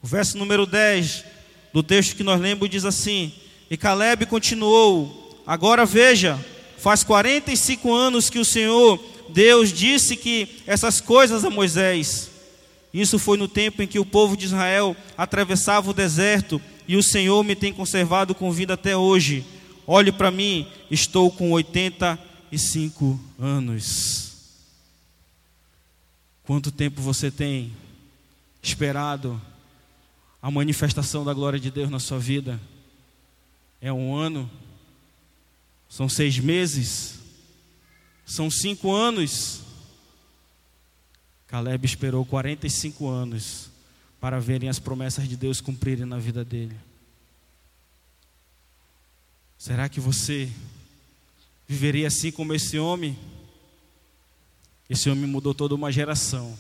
O 0.02 0.08
verso 0.08 0.36
número 0.38 0.66
10 0.66 1.24
do 1.72 1.84
texto 1.84 2.16
que 2.16 2.24
nós 2.24 2.42
lemos 2.42 2.70
diz 2.70 2.86
assim: 2.86 3.32
E 3.70 3.78
Caleb 3.78 4.26
continuou: 4.26 5.44
Agora 5.46 5.86
veja, 5.86 6.44
faz 6.80 7.04
45 7.04 7.94
anos 7.94 8.30
que 8.32 8.40
o 8.40 8.46
Senhor 8.46 9.00
Deus 9.30 9.72
disse 9.72 10.16
que 10.16 10.62
essas 10.66 11.02
coisas 11.02 11.44
a 11.44 11.50
Moisés. 11.50 12.32
Isso 12.94 13.20
foi 13.20 13.38
no 13.38 13.48
tempo 13.48 13.82
em 13.82 13.88
que 13.88 14.00
o 14.00 14.06
povo 14.06 14.38
de 14.38 14.46
Israel 14.46 14.96
atravessava 15.18 15.90
o 15.90 15.94
deserto 15.94 16.62
e 16.88 16.96
o 16.96 17.04
Senhor 17.04 17.44
me 17.44 17.56
tem 17.56 17.74
conservado 17.74 18.34
com 18.34 18.52
vida 18.52 18.76
até 18.76 18.96
hoje. 18.96 19.46
Olhe 19.86 20.12
para 20.12 20.32
mim, 20.32 20.68
estou 20.90 21.30
com 21.30 21.52
85 21.52 23.20
anos. 23.40 24.32
Quanto 26.44 26.72
tempo 26.72 27.02
você 27.02 27.30
tem 27.30 27.74
esperado 28.62 29.42
a 30.42 30.50
manifestação 30.50 31.26
da 31.26 31.34
glória 31.34 31.60
de 31.60 31.72
Deus 31.72 31.90
na 31.90 32.00
sua 32.00 32.20
vida? 32.20 32.60
É 33.82 33.92
um 33.92 34.16
ano? 34.16 34.50
São 35.90 36.08
seis 36.08 36.38
meses? 36.40 37.20
São 38.26 38.50
cinco 38.50 38.92
anos? 38.92 39.62
Caleb 41.48 41.86
esperou 41.86 42.26
45 42.26 43.08
anos 43.08 43.70
para 44.20 44.40
verem 44.40 44.68
as 44.68 44.80
promessas 44.80 45.30
de 45.30 45.38
Deus 45.38 45.62
cumprirem 45.62 46.06
na 46.06 46.18
vida 46.18 46.44
dele. 46.44 46.76
Será 49.58 49.88
que 49.88 50.00
você 50.00 50.52
viveria 51.68 52.08
assim 52.08 52.32
como 52.32 52.54
esse 52.54 52.80
homem? 52.80 53.18
Esse 54.90 55.10
homem 55.10 55.28
mudou 55.28 55.54
toda 55.54 55.76
uma 55.76 55.92
geração. 55.92 56.58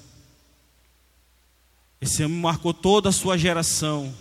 Esse 1.99 2.23
homem 2.23 2.37
marcou 2.37 2.73
toda 2.73 3.09
a 3.09 3.11
sua 3.11 3.37
geração. 3.37 4.13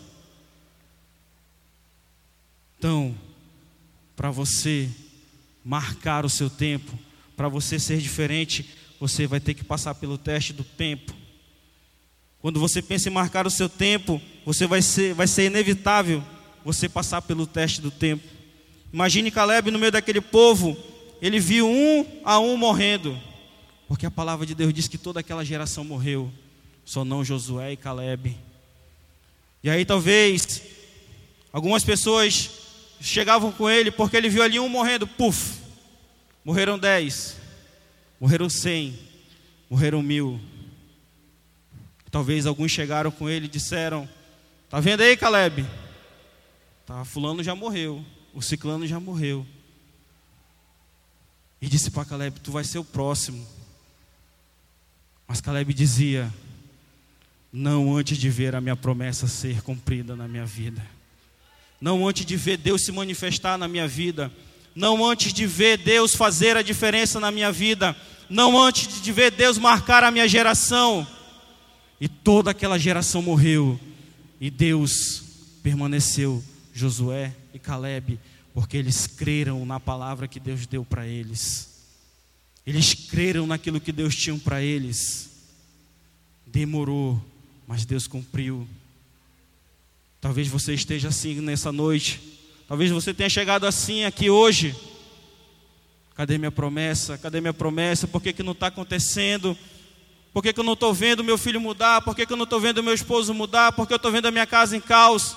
Então, 2.79 3.15
para 4.17 4.31
você 4.31 4.91
marcar 5.65 6.25
o 6.25 6.31
seu 6.31 6.51
tempo, 6.51 6.99
para 7.37 7.49
você 7.49 7.79
ser 7.79 7.99
diferente, 7.99 8.69
você 9.01 9.27
vai 9.27 9.41
ter 9.41 9.55
que 9.55 9.65
passar 9.65 9.95
pelo 9.95 10.17
teste 10.17 10.53
do 10.53 10.65
tempo. 10.65 11.13
Quando 12.41 12.61
você 12.61 12.83
pensa 12.83 13.09
em 13.09 13.13
marcar 13.13 13.47
o 13.47 13.51
seu 13.51 13.69
tempo, 13.69 14.21
você 14.45 14.67
vai 14.67 14.83
ser, 14.83 15.15
vai 15.15 15.27
ser 15.27 15.47
inevitável 15.47 16.23
você 16.65 16.89
passar 16.89 17.23
pelo 17.23 17.47
teste 17.47 17.81
do 17.81 17.91
tempo. 17.91 18.23
Imagine 18.93 19.31
Caleb 19.31 19.71
no 19.71 19.79
meio 19.79 19.93
daquele 19.93 20.21
povo, 20.21 20.77
ele 21.21 21.41
viu 21.41 21.69
um 21.69 22.07
a 22.25 22.39
um 22.39 22.57
morrendo. 22.57 23.19
Porque 23.89 24.07
a 24.07 24.11
palavra 24.11 24.47
de 24.47 24.55
Deus 24.55 24.73
diz 24.73 24.89
que 24.89 24.99
toda 24.99 25.21
aquela 25.21 25.45
geração 25.45 25.85
morreu, 25.85 26.31
só 26.85 27.05
não 27.05 27.25
Josué 27.25 27.73
e 27.73 27.77
Caleb. 27.77 28.37
E 29.63 29.71
aí 29.71 29.85
talvez 29.85 30.63
algumas 31.53 31.83
pessoas 31.83 32.51
chegavam 33.01 33.51
com 33.53 33.69
ele 33.69 33.91
porque 33.91 34.17
ele 34.17 34.29
viu 34.29 34.43
ali 34.43 34.61
um 34.61 34.69
morrendo, 34.69 35.07
puf, 35.07 35.64
morreram 36.45 36.79
dez, 36.79 37.37
morreram 38.21 38.49
cem, 38.51 38.99
morreram 39.71 40.03
mil. 40.03 40.41
Talvez 42.11 42.47
alguns 42.47 42.71
chegaram 42.71 43.11
com 43.11 43.29
ele 43.29 43.47
e 43.47 43.49
disseram: 43.49 44.09
Tá 44.69 44.79
vendo 44.79 45.01
aí, 45.01 45.17
Caleb? 45.17 45.67
Tá, 46.87 47.05
fulano 47.05 47.43
já 47.43 47.55
morreu, 47.55 48.05
o 48.35 48.43
ciclano 48.43 48.87
já 48.87 49.01
morreu. 49.01 49.47
E 51.61 51.67
disse 51.67 51.91
para 51.91 52.05
Caleb: 52.05 52.39
Tu 52.41 52.53
vai 52.53 52.63
ser 52.63 52.79
o 52.79 52.85
próximo. 52.85 53.47
Mas 55.27 55.41
Caleb 55.41 55.73
dizia: 55.73 56.33
Não 57.51 57.97
antes 57.97 58.19
de 58.19 58.29
ver 58.29 58.55
a 58.55 58.61
minha 58.61 58.77
promessa 58.77 59.27
ser 59.27 59.63
cumprida 59.63 60.15
na 60.15 60.29
minha 60.29 60.45
vida. 60.45 60.85
Não 61.81 62.07
antes 62.07 62.25
de 62.25 62.37
ver 62.37 62.59
Deus 62.59 62.85
se 62.85 62.93
manifestar 62.93 63.59
na 63.59 63.67
minha 63.67 63.89
vida. 63.89 64.31
Não 64.75 65.05
antes 65.05 65.33
de 65.33 65.47
ver 65.47 65.79
Deus 65.79 66.15
fazer 66.15 66.57
a 66.57 66.63
diferença 66.63 67.21
na 67.21 67.31
minha 67.31 67.53
vida. 67.53 67.97
Não 68.29 68.61
antes 68.61 69.01
de 69.01 69.13
ver 69.13 69.31
Deus 69.31 69.57
marcar 69.57 70.03
a 70.03 70.11
minha 70.11 70.27
geração. 70.27 71.07
E 72.01 72.09
toda 72.09 72.51
aquela 72.51 72.79
geração 72.79 73.23
morreu. 73.23 73.79
E 74.41 74.51
Deus 74.51 75.23
permaneceu, 75.63 76.43
Josué 76.73 77.35
e 77.55 77.59
Caleb, 77.59 78.19
porque 78.53 78.77
eles 78.77 79.07
creram 79.07 79.65
na 79.65 79.79
palavra 79.79 80.27
que 80.27 80.41
Deus 80.41 80.67
deu 80.67 80.85
para 80.85 81.07
eles. 81.07 81.71
Eles 82.67 82.93
creram 82.95 83.47
naquilo 83.47 83.81
que 83.81 83.93
Deus 83.93 84.17
tinha 84.17 84.37
para 84.39 84.61
eles. 84.61 85.31
Demorou, 86.47 87.23
mas 87.67 87.85
Deus 87.85 88.07
cumpriu. 88.07 88.67
Talvez 90.21 90.49
você 90.49 90.75
esteja 90.75 91.09
assim 91.09 91.41
nessa 91.41 91.71
noite. 91.71 92.34
Talvez 92.67 92.91
você 92.91 93.13
tenha 93.13 93.29
chegado 93.29 93.67
assim 93.67 94.05
aqui 94.05 94.31
hoje. 94.31 94.75
Cadê 96.15 96.39
minha 96.39 96.51
promessa? 96.51 97.19
Cadê 97.19 97.41
minha 97.41 97.53
promessa? 97.53 98.07
Por 98.07 98.23
que, 98.23 98.33
que 98.33 98.43
não 98.43 98.53
está 98.53 98.69
acontecendo? 98.69 99.57
Por 100.33 100.43
que, 100.43 100.53
que 100.53 100.61
eu 100.61 100.65
não 100.65 100.73
estou 100.73 100.95
vendo 100.95 101.23
meu 101.23 101.37
filho 101.37 101.61
mudar? 101.61 102.03
Por 102.03 102.17
que, 102.17 102.25
que 102.27 102.33
eu 102.33 102.37
não 102.37 102.45
estou 102.45 102.59
vendo 102.59 102.83
meu 102.83 102.95
esposo 102.95 103.35
mudar? 103.35 103.73
Por 103.73 103.87
que 103.87 103.93
eu 103.93 103.97
estou 103.97 104.11
vendo 104.11 104.27
a 104.27 104.31
minha 104.31 104.47
casa 104.47 104.77
em 104.77 104.81
caos? 104.81 105.37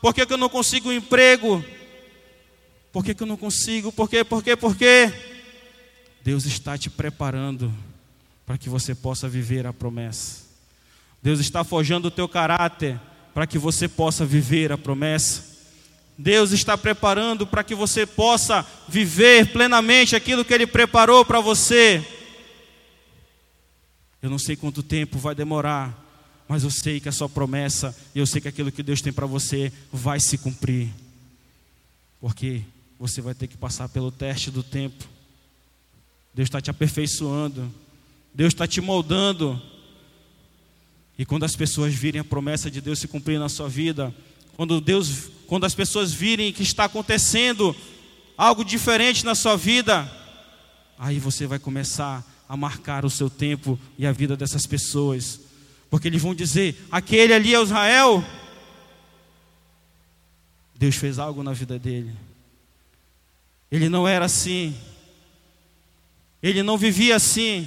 Por 0.00 0.14
que, 0.14 0.24
que 0.24 0.32
eu 0.32 0.38
não 0.38 0.48
consigo 0.48 0.88
um 0.88 0.92
emprego? 0.92 1.62
Por 2.92 3.04
que, 3.04 3.14
que 3.14 3.22
eu 3.22 3.26
não 3.26 3.36
consigo? 3.36 3.92
Por 3.92 4.08
quê? 4.08 4.24
Por 4.24 4.42
quê? 4.42 4.56
Por 4.56 4.76
quê? 4.76 5.12
Deus 6.22 6.44
está 6.44 6.78
te 6.78 6.88
preparando 6.88 7.72
para 8.46 8.56
que 8.56 8.68
você 8.68 8.94
possa 8.94 9.28
viver 9.28 9.66
a 9.66 9.72
promessa. 9.72 10.44
Deus 11.22 11.40
está 11.40 11.62
forjando 11.62 12.08
o 12.08 12.10
teu 12.10 12.28
caráter 12.28 12.98
para 13.34 13.46
que 13.46 13.58
você 13.58 13.88
possa 13.88 14.24
viver 14.24 14.72
a 14.72 14.78
promessa. 14.78 15.49
Deus 16.20 16.52
está 16.52 16.76
preparando 16.76 17.46
para 17.46 17.64
que 17.64 17.74
você 17.74 18.04
possa 18.04 18.66
viver 18.86 19.50
plenamente 19.52 20.14
aquilo 20.14 20.44
que 20.44 20.52
Ele 20.52 20.66
preparou 20.66 21.24
para 21.24 21.40
você. 21.40 22.06
Eu 24.20 24.28
não 24.28 24.38
sei 24.38 24.54
quanto 24.54 24.82
tempo 24.82 25.18
vai 25.18 25.34
demorar, 25.34 25.98
mas 26.46 26.62
eu 26.62 26.70
sei 26.70 27.00
que 27.00 27.08
a 27.08 27.12
sua 27.12 27.26
promessa 27.26 27.96
e 28.14 28.18
eu 28.18 28.26
sei 28.26 28.38
que 28.38 28.48
aquilo 28.48 28.70
que 28.70 28.82
Deus 28.82 29.00
tem 29.00 29.10
para 29.10 29.24
você 29.24 29.72
vai 29.90 30.20
se 30.20 30.36
cumprir. 30.36 30.90
Porque 32.20 32.60
você 32.98 33.22
vai 33.22 33.32
ter 33.32 33.46
que 33.46 33.56
passar 33.56 33.88
pelo 33.88 34.12
teste 34.12 34.50
do 34.50 34.62
tempo. 34.62 35.02
Deus 36.34 36.48
está 36.48 36.60
te 36.60 36.68
aperfeiçoando, 36.68 37.72
Deus 38.34 38.52
está 38.52 38.66
te 38.66 38.82
moldando. 38.82 39.60
E 41.16 41.24
quando 41.24 41.44
as 41.44 41.56
pessoas 41.56 41.94
virem 41.94 42.20
a 42.20 42.24
promessa 42.24 42.70
de 42.70 42.82
Deus 42.82 42.98
se 42.98 43.08
cumprir 43.08 43.38
na 43.38 43.48
sua 43.48 43.70
vida, 43.70 44.14
quando 44.60 44.78
Deus, 44.78 45.30
quando 45.46 45.64
as 45.64 45.74
pessoas 45.74 46.12
virem 46.12 46.52
que 46.52 46.62
está 46.62 46.84
acontecendo 46.84 47.74
algo 48.36 48.62
diferente 48.62 49.24
na 49.24 49.34
sua 49.34 49.56
vida, 49.56 50.06
aí 50.98 51.18
você 51.18 51.46
vai 51.46 51.58
começar 51.58 52.22
a 52.46 52.58
marcar 52.58 53.06
o 53.06 53.08
seu 53.08 53.30
tempo 53.30 53.80
e 53.96 54.06
a 54.06 54.12
vida 54.12 54.36
dessas 54.36 54.66
pessoas, 54.66 55.40
porque 55.88 56.08
eles 56.08 56.20
vão 56.20 56.34
dizer: 56.34 56.76
aquele 56.92 57.32
ali 57.32 57.54
é 57.54 57.62
Israel. 57.62 58.22
Deus 60.74 60.94
fez 60.94 61.18
algo 61.18 61.42
na 61.42 61.54
vida 61.54 61.78
dele. 61.78 62.14
Ele 63.72 63.88
não 63.88 64.06
era 64.06 64.26
assim. 64.26 64.76
Ele 66.42 66.62
não 66.62 66.76
vivia 66.76 67.16
assim. 67.16 67.66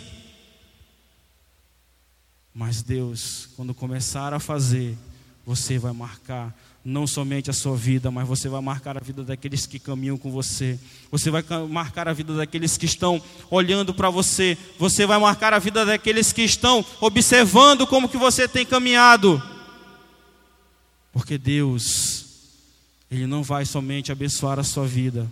Mas 2.54 2.84
Deus, 2.84 3.50
quando 3.56 3.74
começar 3.74 4.32
a 4.32 4.40
fazer, 4.40 4.96
você 5.44 5.80
vai 5.80 5.92
marcar 5.92 6.56
não 6.86 7.08
somente 7.08 7.50
a 7.50 7.54
sua 7.54 7.78
vida, 7.78 8.12
mas 8.12 8.28
você 8.28 8.50
vai 8.50 8.60
marcar 8.62 8.98
a 8.98 9.00
vida 9.00 9.24
daqueles 9.24 9.66
que 9.66 9.80
caminham 9.80 10.18
com 10.18 10.30
você. 10.30 10.78
Você 11.10 11.32
vai 11.32 11.44
marcar 11.70 12.10
a 12.10 12.14
vida 12.14 12.36
daqueles 12.36 12.76
que 12.76 12.86
estão 12.86 13.22
olhando 13.50 13.94
para 13.94 14.10
você. 14.10 14.58
Você 14.78 15.06
vai 15.06 15.18
marcar 15.18 15.54
a 15.54 15.60
vida 15.60 15.86
daqueles 15.86 16.34
que 16.34 16.42
estão 16.42 16.86
observando 17.00 17.88
como 17.88 18.10
que 18.10 18.18
você 18.18 18.48
tem 18.50 18.66
caminhado. 18.66 19.42
Porque 21.14 21.38
Deus, 21.38 22.26
ele 23.10 23.28
não 23.28 23.44
vai 23.44 23.66
somente 23.66 24.12
abençoar 24.12 24.60
a 24.60 24.64
sua 24.64 24.86
vida, 24.86 25.32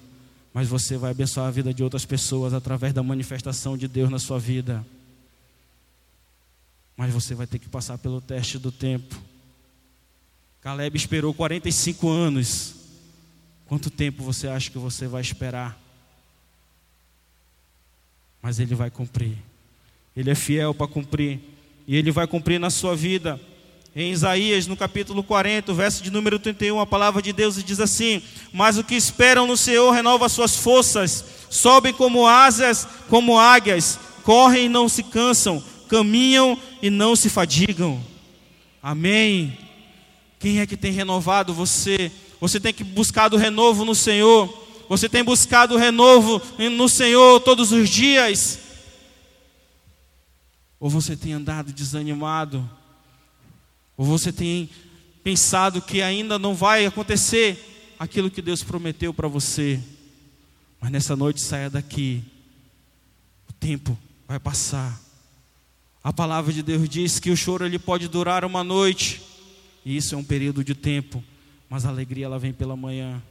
mas 0.54 0.70
você 0.70 0.96
vai 0.96 1.12
abençoar 1.12 1.48
a 1.48 1.52
vida 1.52 1.74
de 1.74 1.84
outras 1.84 2.06
pessoas 2.06 2.54
através 2.54 2.94
da 2.94 3.04
manifestação 3.04 3.78
de 3.78 3.90
Deus 3.90 4.10
na 4.10 4.20
sua 4.20 4.40
vida. 4.40 4.86
Mas 6.96 7.14
você 7.14 7.36
vai 7.36 7.48
ter 7.48 7.60
que 7.60 7.68
passar 7.68 7.98
pelo 7.98 8.22
teste 8.22 8.58
do 8.58 8.72
tempo. 8.72 9.31
Caleb 10.62 10.96
esperou 10.96 11.34
45 11.34 12.08
anos. 12.08 12.76
Quanto 13.66 13.90
tempo 13.90 14.24
você 14.24 14.48
acha 14.48 14.70
que 14.70 14.78
você 14.78 15.08
vai 15.08 15.22
esperar? 15.22 15.76
Mas 18.42 18.60
ele 18.60 18.76
vai 18.76 18.92
cumprir. 18.92 19.38
Ele 20.16 20.30
é 20.30 20.36
fiel 20.36 20.74
para 20.74 20.88
cumprir. 20.88 21.40
E 21.88 21.96
ele 21.96 22.12
vai 22.12 22.28
cumprir 22.28 22.60
na 22.60 22.70
sua 22.70 22.96
vida. 22.96 23.40
Em 23.96 24.12
Isaías, 24.12 24.68
no 24.68 24.78
capítulo 24.78 25.24
40, 25.24 25.74
verso 25.74 26.04
de 26.04 26.12
número 26.12 26.38
31, 26.38 26.80
a 26.80 26.86
palavra 26.86 27.22
de 27.22 27.34
Deus 27.34 27.62
diz 27.64 27.80
assim: 27.80 28.22
Mas 28.54 28.78
o 28.78 28.84
que 28.84 28.96
esperam 28.96 29.48
no 29.48 29.58
Senhor 29.58 29.92
renova 29.92 30.30
suas 30.30 30.56
forças, 30.56 31.26
sobem 31.50 31.92
como 31.92 32.26
asas, 32.26 32.88
como 33.10 33.38
águias, 33.38 34.00
correm 34.24 34.68
e 34.68 34.70
não 34.70 34.88
se 34.88 35.04
cansam, 35.04 35.62
caminham 35.90 36.58
e 36.82 36.90
não 36.90 37.16
se 37.16 37.30
fadigam. 37.30 38.02
Amém. 38.82 39.58
Quem 40.42 40.60
é 40.60 40.66
que 40.66 40.76
tem 40.76 40.92
renovado 40.92 41.54
você? 41.54 42.12
Você 42.40 42.60
tem 42.60 42.74
que 42.74 42.84
buscar 42.84 43.32
o 43.32 43.38
renovo 43.38 43.86
no 43.86 43.94
Senhor. 43.94 44.52
Você 44.90 45.08
tem 45.08 45.24
buscado 45.24 45.76
o 45.76 45.78
renovo 45.78 46.42
no 46.76 46.90
Senhor 46.90 47.40
todos 47.42 47.72
os 47.72 47.88
dias? 47.88 48.58
Ou 50.80 50.90
você 50.90 51.16
tem 51.16 51.34
andado 51.34 51.72
desanimado? 51.72 52.68
Ou 53.96 54.04
você 54.04 54.34
tem 54.34 54.68
pensado 55.24 55.80
que 55.80 56.02
ainda 56.02 56.40
não 56.40 56.56
vai 56.56 56.88
acontecer 56.88 57.94
aquilo 58.00 58.32
que 58.32 58.42
Deus 58.42 58.64
prometeu 58.64 59.14
para 59.14 59.28
você? 59.28 59.80
Mas 60.82 60.90
nessa 60.90 61.16
noite 61.16 61.40
saia 61.40 61.70
daqui. 61.70 62.24
O 63.48 63.54
tempo 63.54 63.96
vai 64.28 64.40
passar. 64.40 65.00
A 66.04 66.12
palavra 66.12 66.52
de 66.52 66.64
Deus 66.64 66.90
diz 66.90 67.20
que 67.20 67.30
o 67.30 67.38
choro 67.38 67.64
ele 67.64 67.78
pode 67.78 68.08
durar 68.08 68.44
uma 68.44 68.64
noite. 68.64 69.30
E 69.86 69.96
isso 69.98 70.16
é 70.16 70.18
um 70.18 70.24
período 70.24 70.64
de 70.64 70.76
tempo, 70.76 71.24
mas 71.70 71.86
a 71.86 71.90
alegria 71.90 72.26
ela 72.26 72.40
vem 72.40 72.54
pela 72.54 72.76
manhã. 72.76 73.22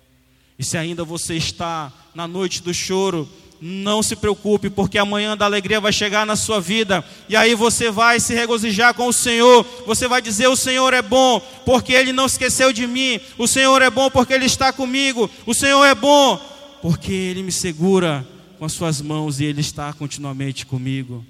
E 0.59 0.65
se 0.65 0.77
ainda 0.77 1.05
você 1.05 1.37
está 1.37 1.93
na 2.15 2.29
noite 2.29 2.63
do 2.63 2.75
choro, 2.75 3.29
não 3.61 4.03
se 4.03 4.17
preocupe, 4.17 4.71
porque 4.71 4.97
amanhã 4.97 5.37
da 5.37 5.45
alegria 5.45 5.81
vai 5.81 5.93
chegar 5.93 6.25
na 6.25 6.35
sua 6.35 6.61
vida, 6.61 7.05
e 7.29 7.37
aí 7.37 7.55
você 7.55 7.91
vai 7.91 8.19
se 8.19 8.35
regozijar 8.35 8.95
com 8.95 9.07
o 9.07 9.13
Senhor. 9.13 9.65
Você 9.87 10.09
vai 10.09 10.23
dizer: 10.23 10.49
O 10.49 10.57
Senhor 10.57 10.95
é 10.95 11.03
bom, 11.03 11.41
porque 11.67 11.93
Ele 11.93 12.13
não 12.13 12.27
esqueceu 12.27 12.73
de 12.73 12.87
mim. 12.87 13.21
O 13.37 13.47
Senhor 13.47 13.83
é 13.83 13.91
bom, 13.91 14.11
porque 14.11 14.33
Ele 14.33 14.47
está 14.47 14.73
comigo. 14.73 15.31
O 15.45 15.53
Senhor 15.53 15.85
é 15.85 15.95
bom, 15.95 16.37
porque 16.81 17.13
Ele 17.13 17.43
me 17.43 17.53
segura 17.53 18.27
com 18.59 18.65
as 18.65 18.73
suas 18.73 19.01
mãos 19.01 19.41
e 19.41 19.45
Ele 19.45 19.61
está 19.61 19.93
continuamente 19.93 20.65
comigo. 20.65 21.25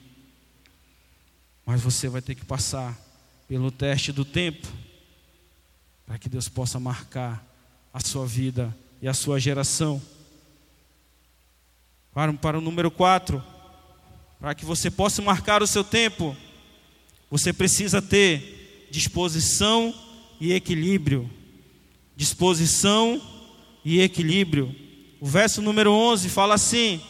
Mas 1.67 1.81
você 1.81 2.09
vai 2.09 2.23
ter 2.23 2.35
que 2.35 2.45
passar 2.45 2.97
pelo 3.49 3.71
teste 3.71 4.13
do 4.13 4.25
tempo, 4.25 4.69
para 6.11 6.19
que 6.19 6.29
Deus 6.29 6.49
possa 6.49 6.81
marcar 6.81 7.41
a 7.95 8.01
sua 8.01 8.27
vida 8.27 8.77
e 9.01 9.07
a 9.07 9.15
sua 9.15 9.39
geração. 9.39 10.03
Para, 12.13 12.33
para 12.33 12.59
o 12.59 12.61
número 12.61 12.91
4, 12.91 13.41
para 14.41 14.53
que 14.53 14.65
você 14.65 14.91
possa 14.91 15.23
marcar 15.23 15.63
o 15.63 15.69
seu 15.69 15.85
tempo, 15.85 16.37
você 17.31 17.53
precisa 17.53 18.03
ter 18.03 18.89
disposição 18.91 19.95
e 20.41 20.53
equilíbrio. 20.53 21.31
Disposição 22.17 23.23
e 23.85 24.01
equilíbrio. 24.01 24.75
O 25.21 25.27
verso 25.27 25.63
número 25.63 25.93
11 25.93 26.29
fala 26.29 26.57
assim: 26.57 27.01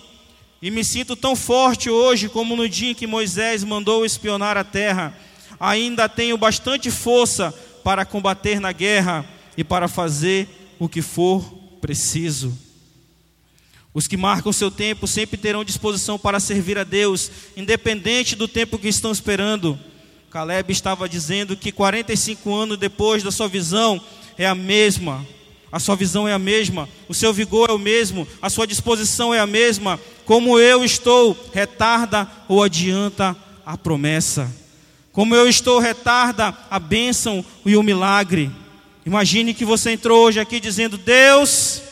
E 0.60 0.70
me 0.70 0.84
sinto 0.84 1.16
tão 1.16 1.34
forte 1.34 1.88
hoje 1.88 2.28
como 2.28 2.54
no 2.54 2.68
dia 2.68 2.90
em 2.90 2.94
que 2.94 3.06
Moisés 3.06 3.64
mandou 3.64 4.04
espionar 4.04 4.58
a 4.58 4.64
terra. 4.64 5.16
Ainda 5.58 6.06
tenho 6.06 6.36
bastante 6.36 6.90
força 6.90 7.54
para 7.82 8.04
combater 8.04 8.60
na 8.60 8.72
guerra 8.72 9.24
e 9.56 9.64
para 9.64 9.88
fazer 9.88 10.48
o 10.78 10.88
que 10.88 11.02
for 11.02 11.42
preciso. 11.80 12.56
Os 13.92 14.06
que 14.06 14.16
marcam 14.16 14.52
seu 14.52 14.70
tempo 14.70 15.06
sempre 15.06 15.36
terão 15.36 15.64
disposição 15.64 16.18
para 16.18 16.38
servir 16.38 16.78
a 16.78 16.84
Deus, 16.84 17.30
independente 17.56 18.36
do 18.36 18.46
tempo 18.46 18.78
que 18.78 18.88
estão 18.88 19.10
esperando. 19.10 19.78
Caleb 20.30 20.72
estava 20.72 21.08
dizendo 21.08 21.56
que 21.56 21.72
45 21.72 22.54
anos 22.54 22.78
depois 22.78 23.22
da 23.22 23.32
sua 23.32 23.48
visão 23.48 24.00
é 24.38 24.46
a 24.46 24.54
mesma, 24.54 25.26
a 25.72 25.80
sua 25.80 25.96
visão 25.96 26.26
é 26.26 26.32
a 26.32 26.38
mesma, 26.38 26.88
o 27.08 27.14
seu 27.14 27.32
vigor 27.32 27.68
é 27.68 27.72
o 27.72 27.78
mesmo, 27.78 28.26
a 28.40 28.48
sua 28.48 28.66
disposição 28.66 29.34
é 29.34 29.40
a 29.40 29.46
mesma. 29.46 29.98
Como 30.24 30.58
eu 30.58 30.84
estou, 30.84 31.36
retarda 31.52 32.30
ou 32.48 32.62
adianta 32.62 33.36
a 33.66 33.76
promessa. 33.76 34.59
Como 35.20 35.34
eu 35.34 35.46
estou, 35.46 35.78
retarda 35.80 36.56
a 36.70 36.78
bênção 36.78 37.44
e 37.66 37.76
o 37.76 37.82
milagre. 37.82 38.50
Imagine 39.04 39.52
que 39.52 39.66
você 39.66 39.90
entrou 39.90 40.24
hoje 40.24 40.40
aqui 40.40 40.58
dizendo: 40.58 40.96
Deus, 40.96 41.82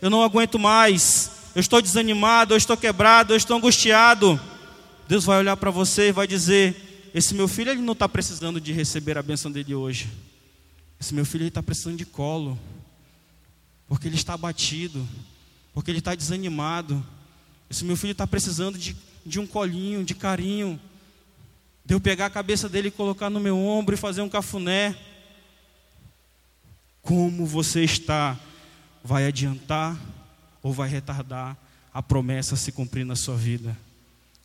eu 0.00 0.08
não 0.08 0.22
aguento 0.22 0.58
mais, 0.58 1.30
eu 1.54 1.60
estou 1.60 1.82
desanimado, 1.82 2.54
eu 2.54 2.56
estou 2.56 2.74
quebrado, 2.74 3.34
eu 3.34 3.36
estou 3.36 3.58
angustiado. 3.58 4.40
Deus 5.06 5.22
vai 5.26 5.38
olhar 5.40 5.54
para 5.54 5.70
você 5.70 6.08
e 6.08 6.12
vai 6.12 6.26
dizer: 6.26 7.10
Esse 7.14 7.34
meu 7.34 7.46
filho 7.46 7.70
ele 7.72 7.82
não 7.82 7.92
está 7.92 8.08
precisando 8.08 8.58
de 8.58 8.72
receber 8.72 9.18
a 9.18 9.22
bênção 9.22 9.52
dele 9.52 9.74
hoje. 9.74 10.08
Esse 10.98 11.12
meu 11.12 11.26
filho 11.26 11.46
está 11.46 11.62
precisando 11.62 11.98
de 11.98 12.06
colo, 12.06 12.58
porque 13.86 14.08
ele 14.08 14.16
está 14.16 14.32
abatido, 14.32 15.06
porque 15.74 15.90
ele 15.90 15.98
está 15.98 16.14
desanimado. 16.14 17.04
Esse 17.68 17.84
meu 17.84 17.98
filho 17.98 18.12
está 18.12 18.26
precisando 18.26 18.78
de, 18.78 18.96
de 19.26 19.38
um 19.38 19.46
colinho, 19.46 20.02
de 20.02 20.14
carinho, 20.14 20.80
de 21.84 21.94
eu 21.94 22.00
pegar 22.00 22.26
a 22.26 22.30
cabeça 22.30 22.68
dele 22.68 22.88
e 22.88 22.92
colocar 22.92 23.28
no 23.28 23.40
meu 23.40 23.58
ombro 23.58 23.94
e 23.94 23.98
fazer 23.98 24.22
um 24.22 24.28
cafuné. 24.28 24.96
Como 27.00 27.44
você 27.44 27.82
está? 27.82 28.38
Vai 29.02 29.26
adiantar 29.26 29.98
ou 30.62 30.72
vai 30.72 30.88
retardar 30.88 31.56
a 31.92 32.02
promessa 32.02 32.56
se 32.56 32.70
cumprir 32.70 33.04
na 33.04 33.16
sua 33.16 33.36
vida? 33.36 33.76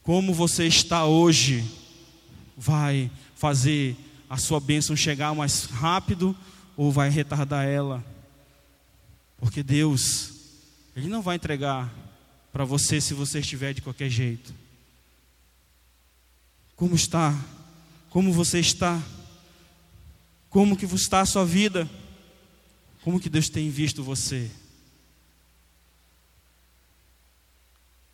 Como 0.01 0.33
você 0.33 0.65
está 0.65 1.05
hoje? 1.05 1.63
Vai 2.57 3.11
fazer 3.35 3.95
a 4.29 4.37
sua 4.37 4.59
bênção 4.59 4.95
chegar 4.95 5.33
mais 5.35 5.65
rápido 5.65 6.35
ou 6.75 6.91
vai 6.91 7.09
retardar 7.09 7.67
ela? 7.67 8.03
Porque 9.37 9.61
Deus, 9.61 10.31
Ele 10.95 11.07
não 11.07 11.21
vai 11.21 11.35
entregar 11.35 11.93
para 12.51 12.65
você 12.65 12.99
se 12.99 13.13
você 13.13 13.39
estiver 13.39 13.73
de 13.73 13.81
qualquer 13.81 14.09
jeito. 14.09 14.51
Como 16.77 16.95
está? 16.95 17.35
Como 18.11 18.31
você 18.31 18.59
está? 18.59 19.01
Como 20.47 20.77
que 20.77 20.85
está 20.85 21.21
a 21.21 21.25
sua 21.25 21.43
vida? 21.43 21.89
Como 23.03 23.19
que 23.19 23.29
Deus 23.29 23.49
tem 23.49 23.67
visto 23.71 24.03
você? 24.03 24.49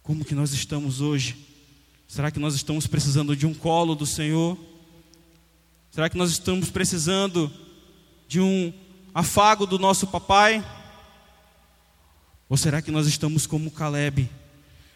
Como 0.02 0.23
que 0.23 0.34
nós 0.34 0.54
estamos 0.54 1.02
hoje? 1.02 1.36
Será 2.08 2.32
que 2.32 2.39
nós 2.39 2.56
estamos 2.56 2.88
precisando 2.88 3.36
de 3.36 3.45
um 3.45 3.54
colo 3.54 3.95
do 3.95 4.06
Senhor? 4.06 4.58
Será 5.91 6.10
que 6.10 6.17
nós 6.17 6.32
estamos 6.32 6.69
precisando 6.69 7.52
de 8.30 8.39
um 8.39 8.71
afago 9.13 9.65
do 9.65 9.78
nosso 9.78 10.08
papai? 10.08 10.65
Ou 12.47 12.56
será 12.56 12.82
que 12.82 12.91
nós 12.91 13.08
estamos 13.08 13.45
como 13.45 13.69
Caleb? 13.69 14.30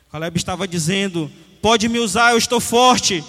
Caleb 0.10 0.38
estava 0.38 0.66
dizendo: 0.66 1.30
Pode 1.62 1.90
me 1.90 2.00
usar, 2.00 2.32
eu 2.32 2.38
estou 2.38 2.62
forte. 2.62 3.24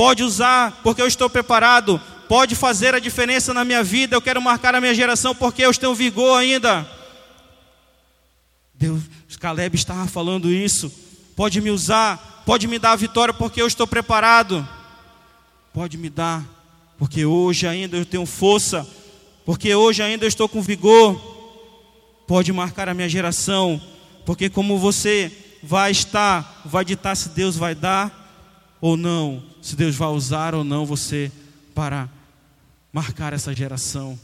Pode 0.00 0.22
usar, 0.22 0.80
porque 0.82 1.02
eu 1.02 1.06
estou 1.06 1.28
preparado 1.28 2.00
pode 2.26 2.54
fazer 2.54 2.94
a 2.94 3.00
diferença 3.00 3.52
na 3.52 3.64
minha 3.64 3.82
vida, 3.82 4.14
eu 4.14 4.22
quero 4.22 4.40
marcar 4.40 4.72
a 4.74 4.80
minha 4.80 4.94
geração 4.94 5.34
porque 5.34 5.62
eu 5.62 5.74
tenho 5.74 5.96
vigor 5.96 6.38
ainda. 6.38 6.88
Deus, 8.72 9.02
Caleb 9.40 9.76
estava 9.76 10.06
falando 10.06 10.48
isso. 10.48 10.90
Pode 11.34 11.60
me 11.60 11.70
usar, 11.70 12.42
pode 12.46 12.68
me 12.68 12.78
dar 12.78 12.92
a 12.92 12.96
vitória 12.96 13.34
porque 13.34 13.60
eu 13.60 13.66
estou 13.66 13.84
preparado. 13.86 14.66
Pode 15.74 15.98
me 15.98 16.08
dar, 16.08 16.44
porque 16.96 17.26
hoje 17.26 17.66
ainda 17.66 17.96
eu 17.96 18.06
tenho 18.06 18.24
força, 18.24 18.88
porque 19.44 19.74
hoje 19.74 20.02
ainda 20.02 20.24
eu 20.24 20.28
estou 20.28 20.48
com 20.48 20.62
vigor. 20.62 21.20
Pode 22.28 22.52
marcar 22.52 22.88
a 22.88 22.94
minha 22.94 23.08
geração, 23.08 23.78
porque 24.24 24.48
como 24.48 24.78
você 24.78 25.32
vai 25.62 25.90
estar, 25.90 26.62
vai 26.64 26.84
ditar 26.86 27.16
se 27.16 27.28
Deus 27.30 27.56
vai 27.56 27.74
dar 27.74 28.19
ou 28.80 28.96
não, 28.96 29.42
se 29.60 29.76
Deus 29.76 29.94
vai 29.94 30.08
usar 30.08 30.54
ou 30.54 30.64
não 30.64 30.86
você 30.86 31.30
para 31.74 32.08
marcar 32.92 33.32
essa 33.32 33.54
geração. 33.54 34.18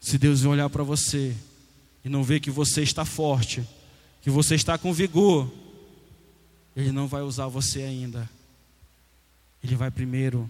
Se 0.00 0.16
Deus 0.16 0.44
olhar 0.44 0.70
para 0.70 0.82
você 0.82 1.36
e 2.04 2.08
não 2.08 2.22
ver 2.22 2.40
que 2.40 2.50
você 2.50 2.82
está 2.82 3.04
forte, 3.04 3.66
que 4.22 4.30
você 4.30 4.54
está 4.54 4.78
com 4.78 4.92
vigor, 4.92 5.50
Ele 6.76 6.92
não 6.92 7.06
vai 7.06 7.22
usar 7.22 7.48
você 7.48 7.82
ainda. 7.82 8.28
Ele 9.62 9.76
vai 9.76 9.90
primeiro 9.90 10.48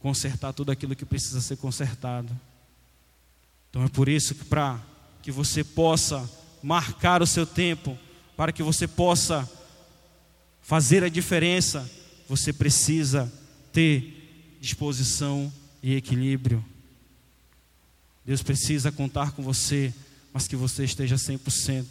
consertar 0.00 0.52
tudo 0.52 0.70
aquilo 0.70 0.94
que 0.94 1.04
precisa 1.04 1.40
ser 1.40 1.56
consertado. 1.56 2.30
Então 3.70 3.82
é 3.84 3.88
por 3.88 4.08
isso 4.08 4.34
que 4.34 4.44
para 4.44 4.78
que 5.22 5.32
você 5.32 5.64
possa 5.64 6.28
marcar 6.62 7.22
o 7.22 7.26
seu 7.26 7.46
tempo, 7.46 7.98
para 8.36 8.52
que 8.52 8.62
você 8.62 8.86
possa 8.86 9.50
fazer 10.64 11.04
a 11.04 11.10
diferença, 11.10 11.88
você 12.26 12.50
precisa 12.50 13.30
ter 13.70 14.56
disposição 14.60 15.52
e 15.82 15.94
equilíbrio. 15.94 16.64
Deus 18.24 18.42
precisa 18.42 18.90
contar 18.90 19.32
com 19.32 19.42
você, 19.42 19.92
mas 20.32 20.48
que 20.48 20.56
você 20.56 20.82
esteja 20.84 21.16
100%. 21.16 21.84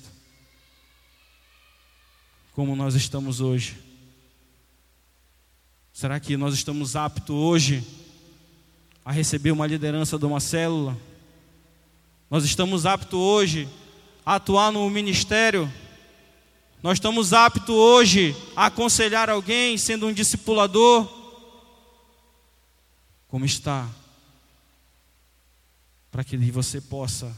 Como 2.54 2.76
nós 2.76 2.96
estamos 2.96 3.40
hoje. 3.42 3.78
Será 5.94 6.20
que 6.20 6.36
nós 6.36 6.56
estamos 6.56 6.96
aptos 6.96 7.36
hoje 7.36 7.86
a 9.06 9.12
receber 9.12 9.52
uma 9.52 9.68
liderança 9.68 10.18
de 10.18 10.26
uma 10.26 10.40
célula? 10.40 10.98
Nós 12.28 12.44
estamos 12.44 12.88
aptos 12.88 13.20
hoje 13.20 13.70
a 14.26 14.36
atuar 14.36 14.72
no 14.72 14.90
ministério? 14.90 15.72
Nós 16.84 16.98
estamos 16.98 17.34
aptos 17.34 17.74
hoje 17.74 18.36
a 18.56 18.67
aconselhar 18.67 19.30
alguém 19.30 19.78
sendo 19.78 20.06
um 20.06 20.13
discipulador? 20.13 21.24
como 23.34 23.46
está 23.48 23.89
para 26.12 26.24
que 26.24 26.38
você 26.38 26.80
possa 26.80 27.36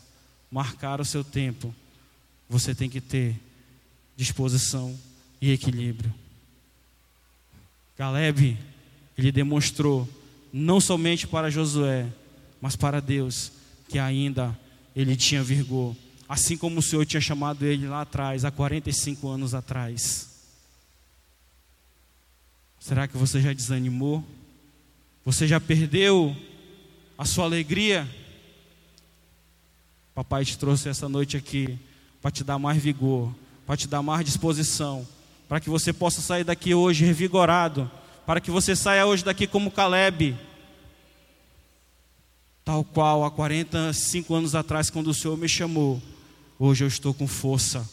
marcar 0.51 0.99
o 0.99 1.05
seu 1.05 1.23
tempo, 1.23 1.73
você 2.49 2.75
tem 2.75 2.89
que 2.89 2.99
ter 2.99 3.39
disposição 4.17 4.93
e 5.39 5.53
equilíbrio. 5.53 6.13
Caleb, 7.95 8.57
ele 9.17 9.31
demonstrou, 9.31 10.05
não 10.51 10.81
somente 10.81 11.25
para 11.25 11.49
Josué, 11.49 12.11
mas 12.59 12.75
para 12.75 12.99
Deus, 12.99 13.53
que 13.87 13.97
ainda 13.97 14.53
ele 14.93 15.15
tinha 15.15 15.41
vigor, 15.41 15.95
assim 16.27 16.57
como 16.57 16.79
o 16.79 16.83
Senhor 16.83 17.05
tinha 17.05 17.21
chamado 17.21 17.65
ele 17.65 17.87
lá 17.87 18.01
atrás, 18.01 18.45
há 18.45 18.51
45 18.51 19.27
anos 19.27 19.53
atrás. 19.53 20.29
Será 22.79 23.07
que 23.07 23.17
você 23.17 23.41
já 23.41 23.53
desanimou? 23.53 24.23
Você 25.23 25.47
já 25.47 25.59
perdeu 25.59 26.35
a 27.17 27.25
sua 27.25 27.45
alegria? 27.45 28.07
Papai 30.13 30.45
te 30.45 30.57
trouxe 30.57 30.89
essa 30.89 31.09
noite 31.09 31.35
aqui 31.35 31.79
para 32.21 32.31
te 32.31 32.43
dar 32.43 32.57
mais 32.57 32.81
vigor, 32.81 33.33
para 33.65 33.77
te 33.77 33.87
dar 33.87 34.01
mais 34.01 34.23
disposição, 34.25 35.07
para 35.47 35.59
que 35.59 35.69
você 35.69 35.91
possa 35.91 36.21
sair 36.21 36.43
daqui 36.43 36.73
hoje 36.73 37.05
revigorado, 37.05 37.89
para 38.25 38.39
que 38.39 38.49
você 38.49 38.75
saia 38.75 39.05
hoje 39.05 39.23
daqui 39.23 39.45
como 39.45 39.71
Caleb, 39.71 40.37
tal 42.63 42.83
qual 42.83 43.23
há 43.23 43.31
45 43.31 44.33
anos 44.33 44.55
atrás, 44.55 44.89
quando 44.89 45.07
o 45.07 45.13
Senhor 45.13 45.37
me 45.37 45.49
chamou, 45.49 46.01
hoje 46.59 46.83
eu 46.83 46.87
estou 46.87 47.13
com 47.13 47.27
força. 47.27 47.87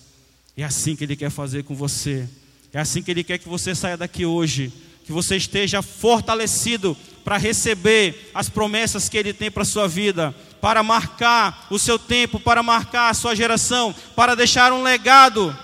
É 0.56 0.64
assim 0.64 0.94
que 0.94 1.04
Ele 1.04 1.16
quer 1.16 1.30
fazer 1.30 1.64
com 1.64 1.74
você, 1.74 2.28
é 2.72 2.80
assim 2.80 3.02
que 3.02 3.10
Ele 3.10 3.24
quer 3.24 3.38
que 3.38 3.48
você 3.48 3.74
saia 3.74 3.96
daqui 3.96 4.26
hoje, 4.26 4.72
que 5.04 5.12
você 5.12 5.36
esteja 5.36 5.82
fortalecido 5.82 6.96
para 7.24 7.36
receber 7.36 8.30
as 8.34 8.48
promessas 8.48 9.08
que 9.08 9.16
Ele 9.16 9.32
tem 9.32 9.50
para 9.50 9.62
a 9.62 9.66
sua 9.66 9.88
vida, 9.88 10.34
para 10.60 10.82
marcar 10.82 11.66
o 11.70 11.78
seu 11.78 11.98
tempo, 11.98 12.38
para 12.38 12.62
marcar 12.62 13.10
a 13.10 13.14
sua 13.14 13.34
geração, 13.34 13.94
para 14.14 14.34
deixar 14.34 14.72
um 14.72 14.82
legado 14.82 15.56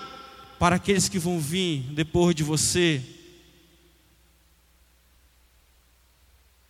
para 0.57 0.75
aqueles 0.75 1.07
que 1.07 1.17
vão 1.17 1.39
vir 1.39 1.81
depois 1.91 2.35
de 2.35 2.43
você. 2.43 3.01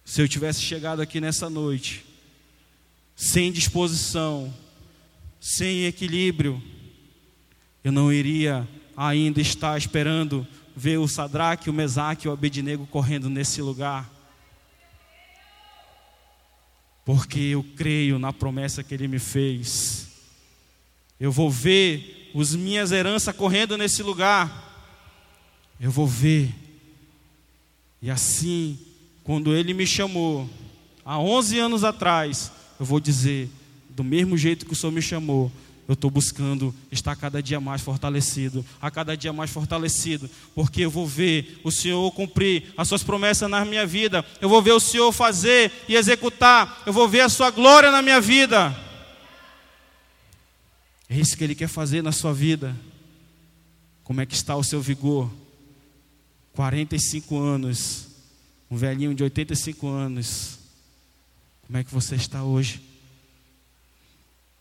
Se 0.06 0.22
eu 0.22 0.28
tivesse 0.28 0.62
chegado 0.62 1.02
aqui 1.02 1.22
nessa 1.22 1.50
noite, 1.50 2.06
sem 3.16 3.52
disposição, 3.52 4.54
sem 5.40 5.86
equilíbrio, 5.86 6.62
eu 7.84 7.92
não 7.92 8.12
iria 8.12 8.68
ainda 8.96 9.40
estar 9.40 9.78
esperando 9.78 10.46
ver 10.76 10.98
o 10.98 11.08
Sadraque, 11.08 11.70
o 11.70 11.74
Mesaque 11.74 12.28
e 12.28 12.30
o 12.30 12.34
Abednego 12.34 12.86
correndo 12.88 13.30
nesse 13.30 13.62
lugar. 13.62 14.10
Porque 17.06 17.40
eu 17.40 17.66
creio 17.76 18.20
na 18.20 18.32
promessa 18.32 18.84
que 18.84 18.94
ele 18.94 19.08
me 19.08 19.20
fez. 19.20 20.08
Eu 21.20 21.32
vou 21.32 21.50
ver 21.50 22.32
os 22.34 22.56
minhas 22.56 22.92
heranças 22.92 23.36
correndo 23.36 23.78
nesse 23.78 24.04
lugar. 24.04 24.68
Eu 25.80 25.92
vou 25.92 26.06
ver. 26.06 26.54
E 28.02 28.10
assim, 28.10 28.78
quando 29.24 29.56
ele 29.56 29.74
me 29.74 29.88
chamou, 29.88 30.50
há 31.04 31.20
11 31.20 31.60
anos 31.60 31.84
atrás, 31.84 32.52
eu 32.80 32.86
vou 32.86 33.00
dizer, 33.00 33.50
do 34.00 34.04
mesmo 34.04 34.38
jeito 34.38 34.66
que 34.66 34.72
o 34.72 34.76
Senhor 34.78 34.94
me 34.94 35.02
chamou, 35.02 35.52
eu 35.86 35.94
estou 35.94 36.10
buscando 36.10 36.74
estar 36.90 37.18
cada 37.18 37.44
dia 37.44 37.60
mais 37.60 37.82
fortalecido, 37.82 38.66
a 38.82 38.90
cada 38.90 39.18
dia 39.18 39.34
mais 39.34 39.52
fortalecido, 39.52 40.30
porque 40.56 40.86
eu 40.86 40.90
vou 40.90 41.06
ver 41.06 41.60
o 41.66 41.70
Senhor 41.70 42.10
cumprir 42.14 42.72
as 42.78 42.88
suas 42.88 43.04
promessas 43.04 43.50
na 43.50 43.66
minha 43.66 43.86
vida, 43.86 44.24
eu 44.40 44.48
vou 44.48 44.62
ver 44.62 44.72
o 44.72 44.80
Senhor 44.80 45.12
fazer 45.12 45.70
e 45.86 45.98
executar, 45.98 46.82
eu 46.86 46.94
vou 46.94 47.10
ver 47.10 47.20
a 47.20 47.28
sua 47.28 47.52
glória 47.52 47.92
na 47.92 48.02
minha 48.02 48.22
vida. 48.22 48.74
É 51.10 51.20
isso 51.20 51.36
que 51.36 51.44
Ele 51.44 51.56
quer 51.56 51.68
fazer 51.68 52.02
na 52.02 52.14
sua 52.14 52.34
vida. 52.34 52.74
Como 54.06 54.22
é 54.22 54.26
que 54.26 54.34
está 54.34 54.56
o 54.56 54.64
seu 54.64 54.80
vigor? 54.80 55.30
45 56.54 57.38
anos, 57.38 58.08
um 58.72 58.78
velhinho 58.78 59.14
de 59.14 59.24
85 59.24 59.88
anos. 59.90 60.58
Como 61.68 61.78
é 61.78 61.84
que 61.84 61.94
você 61.94 62.16
está 62.16 62.46
hoje? 62.46 62.88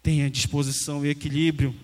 Tenha 0.02 0.30
disposição 0.30 1.04
e 1.04 1.10
equilíbrio. 1.10 1.74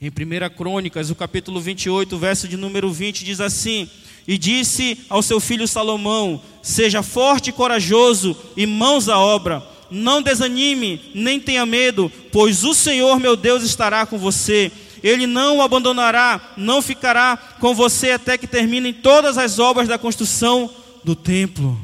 Em 0.00 0.08
1 0.08 0.56
Crônicas, 0.56 1.10
o 1.10 1.14
capítulo 1.14 1.60
28, 1.60 2.18
verso 2.18 2.48
de 2.48 2.56
número 2.56 2.92
20, 2.92 3.24
diz 3.24 3.40
assim: 3.40 3.88
E 4.26 4.36
disse 4.36 4.98
ao 5.08 5.22
seu 5.22 5.38
filho 5.38 5.68
Salomão: 5.68 6.42
Seja 6.62 7.02
forte 7.02 7.50
e 7.50 7.52
corajoso, 7.52 8.36
e 8.56 8.66
mãos 8.66 9.08
à 9.08 9.18
obra. 9.18 9.62
Não 9.90 10.22
desanime, 10.22 11.12
nem 11.14 11.38
tenha 11.38 11.66
medo, 11.66 12.10
pois 12.32 12.64
o 12.64 12.74
Senhor 12.74 13.20
meu 13.20 13.36
Deus 13.36 13.62
estará 13.62 14.06
com 14.06 14.18
você. 14.18 14.72
Ele 15.02 15.26
não 15.26 15.58
o 15.58 15.62
abandonará, 15.62 16.54
não 16.56 16.80
ficará 16.80 17.36
com 17.36 17.74
você 17.74 18.12
até 18.12 18.38
que 18.38 18.46
terminem 18.46 18.92
todas 18.92 19.36
as 19.36 19.58
obras 19.58 19.88
da 19.88 19.98
construção 19.98 20.70
do 21.04 21.14
templo. 21.14 21.78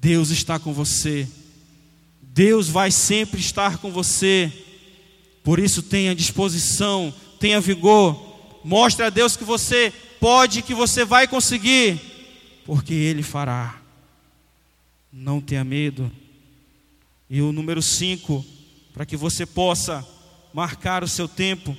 Deus 0.00 0.30
está 0.30 0.58
com 0.58 0.72
você. 0.72 1.28
Deus 2.32 2.68
vai 2.68 2.92
sempre 2.92 3.40
estar 3.40 3.78
com 3.78 3.90
você. 3.90 4.52
Por 5.42 5.58
isso 5.58 5.82
tenha 5.82 6.14
disposição, 6.14 7.12
tenha 7.40 7.60
vigor. 7.60 8.60
Mostre 8.62 9.04
a 9.04 9.10
Deus 9.10 9.36
que 9.36 9.42
você 9.42 9.92
pode, 10.20 10.62
que 10.62 10.74
você 10.74 11.04
vai 11.04 11.26
conseguir, 11.26 12.00
porque 12.64 12.94
Ele 12.94 13.22
fará. 13.22 13.80
Não 15.12 15.40
tenha 15.40 15.64
medo. 15.64 16.10
E 17.28 17.42
o 17.42 17.52
número 17.52 17.82
5, 17.82 18.44
para 18.92 19.04
que 19.04 19.16
você 19.16 19.44
possa 19.44 20.06
marcar 20.54 21.02
o 21.02 21.08
seu 21.08 21.26
tempo. 21.26 21.76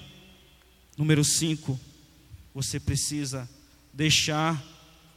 Número 0.98 1.24
5, 1.24 1.80
você 2.54 2.78
precisa 2.78 3.50
deixar 3.94 4.62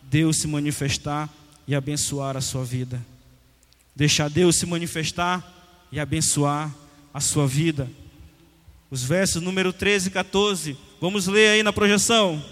Deus 0.03 0.37
se 0.37 0.47
manifestar 0.47 1.29
e 1.67 1.75
abençoar 1.75 2.37
a 2.37 2.41
sua 2.41 2.65
vida 2.65 3.14
deixar 3.95 4.29
Deus 4.29 4.57
se 4.57 4.67
manifestar 4.67 5.87
e 5.91 6.01
abençoar 6.01 6.75
a 7.13 7.21
sua 7.21 7.47
vida. 7.47 7.89
Os 8.91 9.05
versos 9.05 9.43
número 9.43 9.73
13 9.73 10.09
e 10.09 10.11
14, 10.11 10.77
vamos 11.01 11.27
ler 11.27 11.49
aí 11.49 11.63
na 11.63 11.73
projeção. 11.73 12.43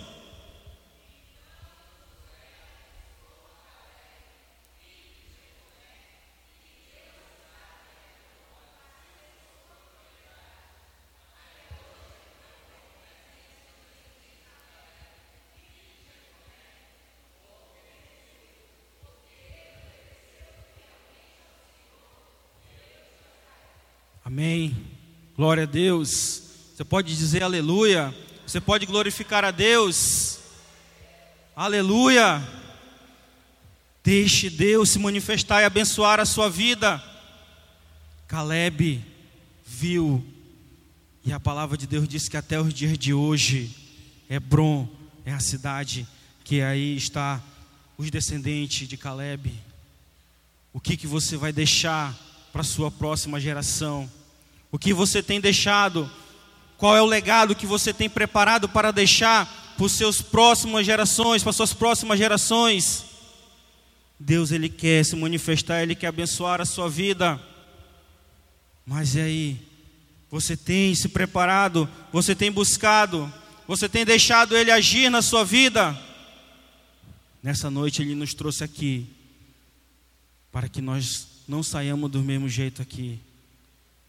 Amém. 24.34 24.74
Glória 25.36 25.64
a 25.64 25.66
Deus. 25.66 26.42
Você 26.74 26.82
pode 26.82 27.14
dizer 27.14 27.42
aleluia. 27.42 28.14
Você 28.46 28.62
pode 28.62 28.86
glorificar 28.86 29.44
a 29.44 29.50
Deus. 29.50 30.38
Aleluia. 31.54 32.42
Deixe 34.02 34.48
Deus 34.48 34.88
se 34.88 34.98
manifestar 34.98 35.60
e 35.60 35.66
abençoar 35.66 36.18
a 36.18 36.24
sua 36.24 36.48
vida. 36.48 36.98
Caleb 38.26 39.04
viu, 39.66 40.24
e 41.22 41.30
a 41.30 41.38
palavra 41.38 41.76
de 41.76 41.86
Deus 41.86 42.08
diz 42.08 42.26
que 42.26 42.38
até 42.38 42.58
os 42.58 42.72
dias 42.72 42.96
de 42.96 43.12
hoje, 43.12 43.70
Hebron 44.30 44.88
é 45.26 45.32
a 45.34 45.40
cidade 45.40 46.08
que 46.42 46.62
aí 46.62 46.96
está 46.96 47.38
os 47.98 48.10
descendentes 48.10 48.88
de 48.88 48.96
Caleb. 48.96 49.52
O 50.72 50.80
que, 50.80 50.96
que 50.96 51.06
você 51.06 51.36
vai 51.36 51.52
deixar 51.52 52.18
para 52.50 52.62
a 52.62 52.64
sua 52.64 52.90
próxima 52.90 53.38
geração? 53.38 54.10
O 54.72 54.78
que 54.78 54.94
você 54.94 55.22
tem 55.22 55.38
deixado, 55.38 56.10
qual 56.78 56.96
é 56.96 57.02
o 57.02 57.06
legado 57.06 57.54
que 57.54 57.66
você 57.66 57.92
tem 57.92 58.08
preparado 58.08 58.66
para 58.66 58.90
deixar 58.90 59.46
para 59.76 59.86
as 59.86 59.92
suas 59.92 60.22
próximas 60.22 60.86
gerações, 60.86 61.42
para 61.42 61.52
suas 61.52 61.74
próximas 61.74 62.18
gerações. 62.18 63.04
Deus 64.18 64.50
ele 64.50 64.68
quer 64.68 65.04
se 65.04 65.14
manifestar, 65.14 65.82
ele 65.82 65.94
quer 65.94 66.06
abençoar 66.06 66.60
a 66.60 66.64
sua 66.64 66.88
vida. 66.88 67.40
Mas 68.86 69.14
e 69.14 69.20
aí? 69.20 69.68
Você 70.30 70.56
tem 70.56 70.94
se 70.94 71.08
preparado? 71.10 71.88
Você 72.10 72.34
tem 72.34 72.50
buscado? 72.50 73.32
Você 73.68 73.88
tem 73.88 74.04
deixado 74.04 74.56
ele 74.56 74.70
agir 74.70 75.10
na 75.10 75.20
sua 75.20 75.44
vida? 75.44 75.98
Nessa 77.42 77.70
noite 77.70 78.00
ele 78.00 78.14
nos 78.14 78.32
trouxe 78.32 78.64
aqui 78.64 79.06
para 80.50 80.68
que 80.68 80.80
nós 80.80 81.26
não 81.46 81.62
saiamos 81.62 82.10
do 82.10 82.22
mesmo 82.22 82.48
jeito 82.48 82.80
aqui 82.80 83.20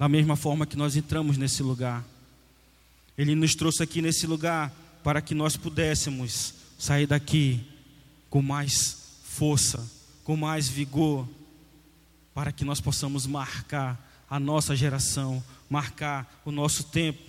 da 0.04 0.10
mesma 0.10 0.36
forma 0.36 0.66
que 0.66 0.76
nós 0.76 0.98
entramos 0.98 1.38
nesse 1.38 1.64
lugar. 1.64 2.04
Ele 3.18 3.36
nos 3.36 3.56
trouxe 3.56 3.84
aqui 3.84 4.02
nesse 4.02 4.28
lugar 4.28 4.70
para 5.02 5.22
que 5.22 5.34
nós 5.34 5.56
pudéssemos 5.56 6.56
sair 6.78 7.08
daqui 7.08 7.62
com 8.30 8.42
mais 8.42 8.98
força, 9.24 9.82
com 10.26 10.36
mais 10.36 10.68
vigor, 10.68 11.26
para 12.36 12.52
que 12.52 12.66
nós 12.66 12.82
possamos 12.82 13.26
marcar 13.26 13.98
a 14.30 14.42
nossa 14.42 14.76
geração, 14.76 15.42
marcar 15.70 16.42
o 16.44 16.52
nosso 16.52 16.84
tempo. 16.84 17.22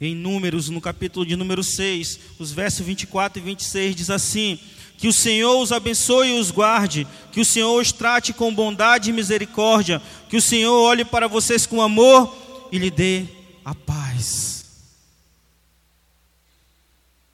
Em 0.00 0.12
Números, 0.12 0.68
no 0.68 0.80
capítulo 0.80 1.24
de 1.24 1.36
número 1.36 1.62
6, 1.62 2.18
os 2.40 2.50
versos 2.50 2.84
24 2.84 3.40
e 3.40 3.44
26 3.44 3.94
diz 3.94 4.10
assim: 4.10 4.58
Que 5.04 5.08
o 5.08 5.12
Senhor 5.12 5.62
os 5.62 5.70
abençoe 5.70 6.28
e 6.30 6.40
os 6.40 6.50
guarde, 6.50 7.06
que 7.30 7.38
o 7.38 7.44
Senhor 7.44 7.78
os 7.78 7.92
trate 7.92 8.32
com 8.32 8.54
bondade 8.54 9.10
e 9.10 9.12
misericórdia, 9.12 10.00
que 10.30 10.36
o 10.38 10.40
Senhor 10.40 10.72
olhe 10.72 11.04
para 11.04 11.28
vocês 11.28 11.66
com 11.66 11.82
amor 11.82 12.34
e 12.72 12.78
lhe 12.78 12.90
dê 12.90 13.26
a 13.62 13.74
paz. 13.74 14.64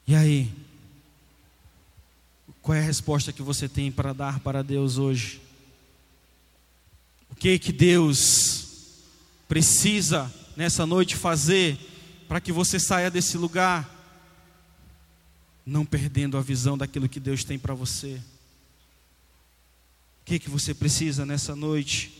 E 0.05 0.17
aí? 0.17 0.51
Qual 2.61 2.75
é 2.75 2.81
a 2.81 2.85
resposta 2.85 3.33
que 3.33 3.41
você 3.41 3.69
tem 3.69 3.93
para 3.93 4.13
dar 4.13 4.41
para 4.41 4.65
Deus 4.65 4.99
hoje? 4.99 5.41
O 7.31 7.37
que 7.37 7.57
que 7.57 7.71
Deus 7.71 8.67
precisa 9.47 10.29
nessa 10.57 10.85
noite 10.85 11.15
fazer 11.15 11.79
para 12.27 12.41
que 12.41 12.51
você 12.51 12.81
saia 12.81 13.09
desse 13.09 13.39
lugar 13.39 14.00
não 15.71 15.87
perdendo 15.87 16.37
a 16.37 16.41
visão 16.41 16.77
daquilo 16.77 17.09
que 17.09 17.21
Deus 17.21 17.45
tem 17.45 17.57
para 17.57 17.75
você? 17.75 18.21
O 20.21 20.25
que 20.25 20.41
que 20.41 20.51
você 20.51 20.75
precisa 20.75 21.25
nessa 21.25 21.55
noite? 21.55 22.13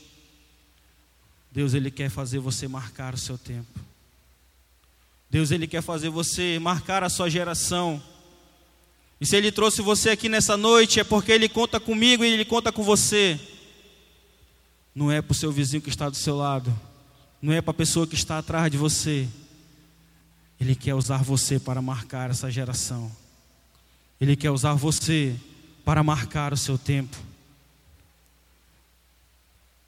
Deus 1.51 1.75
ele 1.75 1.91
quer 1.91 2.09
fazer 2.11 2.39
você 2.39 2.69
marcar 2.69 3.13
o 3.13 3.19
seu 3.19 3.37
tempo. 3.37 3.81
Deus 5.29 5.51
ele 5.51 5.67
quer 5.67 5.83
fazer 5.83 6.11
você 6.11 6.61
marcar 6.61 7.03
a 7.03 7.09
sua 7.09 7.29
geração. 7.29 8.01
E 9.21 9.27
se 9.27 9.35
ele 9.35 9.51
trouxe 9.51 9.83
você 9.83 10.11
aqui 10.11 10.29
nessa 10.29 10.57
noite 10.57 11.01
é 11.01 11.05
porque 11.05 11.33
ele 11.33 11.49
conta 11.49 11.81
comigo 11.81 12.25
e 12.25 12.33
ele 12.33 12.45
conta 12.45 12.71
com 12.71 12.85
você. 12.85 13.39
Não 14.95 15.11
é 15.11 15.21
para 15.21 15.33
o 15.33 15.35
seu 15.35 15.51
vizinho 15.51 15.83
que 15.83 15.89
está 15.89 16.09
do 16.09 16.17
seu 16.17 16.37
lado, 16.37 16.73
não 17.43 17.53
é 17.53 17.61
para 17.61 17.73
a 17.73 17.75
pessoa 17.75 18.07
que 18.07 18.15
está 18.15 18.39
atrás 18.39 18.71
de 18.71 18.79
você. 18.79 19.29
Ele 20.61 20.77
quer 20.77 20.95
usar 20.95 21.25
você 21.25 21.59
para 21.59 21.83
marcar 21.83 22.31
essa 22.31 22.49
geração. 22.49 23.11
Ele 24.21 24.37
quer 24.37 24.51
usar 24.51 24.75
você 24.75 25.35
para 25.85 26.03
marcar 26.03 26.53
o 26.53 26.57
seu 26.57 26.77
tempo. 26.77 27.17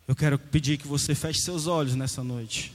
Eu 0.09 0.17
quero 0.17 0.39
pedir 0.39 0.79
que 0.79 0.87
você 0.87 1.15
feche 1.15 1.41
seus 1.41 1.67
olhos 1.67 1.95
nessa 1.95 2.25
noite. 2.25 2.73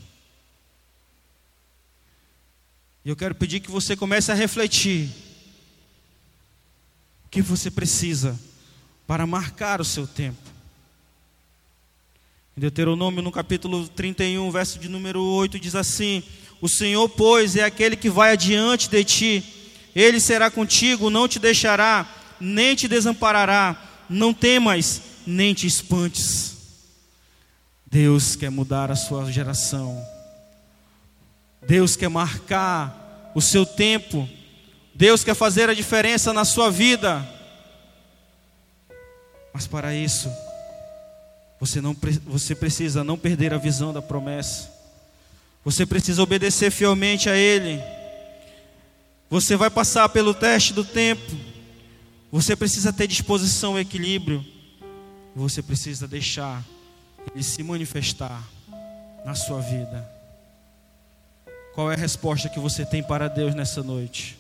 E 3.04 3.10
eu 3.10 3.16
quero 3.16 3.34
pedir 3.34 3.60
que 3.60 3.72
você 3.72 3.96
comece 3.96 4.32
a 4.32 4.36
refletir. 4.36 5.10
O 7.26 7.30
que 7.30 7.42
você 7.42 7.72
precisa 7.72 8.40
para 9.08 9.26
marcar 9.26 9.82
o 9.82 9.86
seu 9.86 10.06
tempo. 10.06 10.42
Em 12.56 12.60
Deuteronômio, 12.60 13.22
no 13.22 13.32
capítulo 13.32 13.88
31, 13.88 14.52
verso 14.52 14.78
de 14.78 14.90
número 14.90 15.22
8, 15.22 15.60
diz 15.60 15.76
assim: 15.76 16.24
O 16.60 16.68
Senhor, 16.68 17.08
pois, 17.08 17.56
é 17.56 17.64
aquele 17.64 17.96
que 17.96 18.10
vai 18.10 18.32
adiante 18.32 18.90
de 18.90 19.04
ti, 19.04 19.44
ele 20.00 20.20
será 20.20 20.52
contigo, 20.52 21.10
não 21.10 21.28
te 21.28 21.40
deixará, 21.40 22.08
nem 22.40 22.76
te 22.76 22.88
desamparará, 22.88 23.76
não 24.08 24.32
temas, 24.32 25.02
nem 25.26 25.56
te 25.56 25.66
espantes. 25.66 26.56
Deus 27.84 28.36
quer 28.36 28.52
mudar 28.52 28.92
a 28.92 28.96
sua 28.96 29.32
geração. 29.32 30.00
Deus 31.66 31.96
quer 31.96 32.10
marcar 32.10 33.32
o 33.34 33.42
seu 33.42 33.66
tempo. 33.66 34.30
Deus 34.94 35.24
quer 35.24 35.34
fazer 35.34 35.68
a 35.68 35.74
diferença 35.74 36.32
na 36.32 36.46
sua 36.46 36.70
vida. 36.70 37.28
Mas 39.52 39.66
para 39.66 39.96
isso, 39.96 40.32
você, 41.60 41.82
não, 41.82 41.98
você 42.28 42.54
precisa 42.54 43.04
não 43.04 43.18
perder 43.18 43.52
a 43.52 43.58
visão 43.58 43.92
da 43.92 44.02
promessa. 44.02 44.72
Você 45.66 45.88
precisa 45.88 46.22
obedecer 46.22 46.70
fielmente 46.70 47.32
a 47.32 47.36
Ele. 47.36 47.82
Você 49.30 49.58
vai 49.58 49.70
passar 49.70 50.08
pelo 50.10 50.34
teste 50.34 50.74
do 50.74 50.86
tempo. 50.86 51.36
Você 52.32 52.56
precisa 52.56 52.94
ter 52.94 53.08
disposição 53.08 53.78
e 53.78 53.82
equilíbrio. 53.82 54.46
Você 55.36 55.62
precisa 55.62 56.08
deixar 56.08 56.64
Ele 57.34 57.44
se 57.44 57.62
manifestar 57.62 58.42
na 59.26 59.36
sua 59.36 59.60
vida. 59.60 60.10
Qual 61.76 61.92
é 61.92 61.96
a 61.96 61.98
resposta 61.98 62.50
que 62.50 62.60
você 62.60 62.86
tem 62.86 63.04
para 63.04 63.28
Deus 63.28 63.54
nessa 63.54 63.84
noite? 63.84 64.38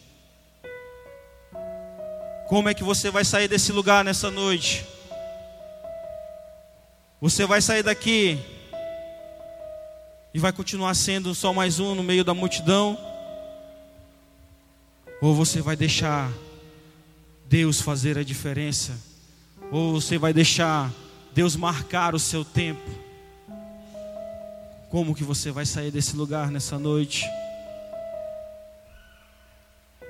Como 2.47 2.69
é 2.69 2.73
que 2.73 2.83
você 2.83 3.11
vai 3.11 3.25
sair 3.25 3.47
desse 3.49 3.73
lugar 3.73 4.05
nessa 4.05 4.31
noite? 4.31 4.85
Você 7.19 7.45
vai 7.45 7.61
sair 7.61 7.83
daqui 7.83 8.39
e 10.33 10.39
vai 10.39 10.53
continuar 10.53 10.93
sendo 10.93 11.35
só 11.35 11.51
mais 11.51 11.79
um 11.79 11.93
no 11.93 12.03
meio 12.03 12.23
da 12.23 12.33
multidão? 12.33 12.97
Ou 15.21 15.33
você 15.33 15.61
vai 15.61 15.75
deixar 15.75 16.31
Deus 17.49 17.81
fazer 17.81 18.17
a 18.17 18.23
diferença? 18.23 18.93
Ou 19.71 19.93
você 19.93 20.17
vai 20.17 20.33
deixar 20.33 20.91
Deus 21.33 21.55
marcar 21.55 22.13
o 22.13 22.19
seu 22.19 22.45
tempo? 22.45 22.89
Como 24.89 25.15
que 25.15 25.23
você 25.23 25.51
vai 25.51 25.65
sair 25.65 25.91
desse 25.91 26.15
lugar 26.15 26.51
nessa 26.51 26.77
noite? 26.77 27.25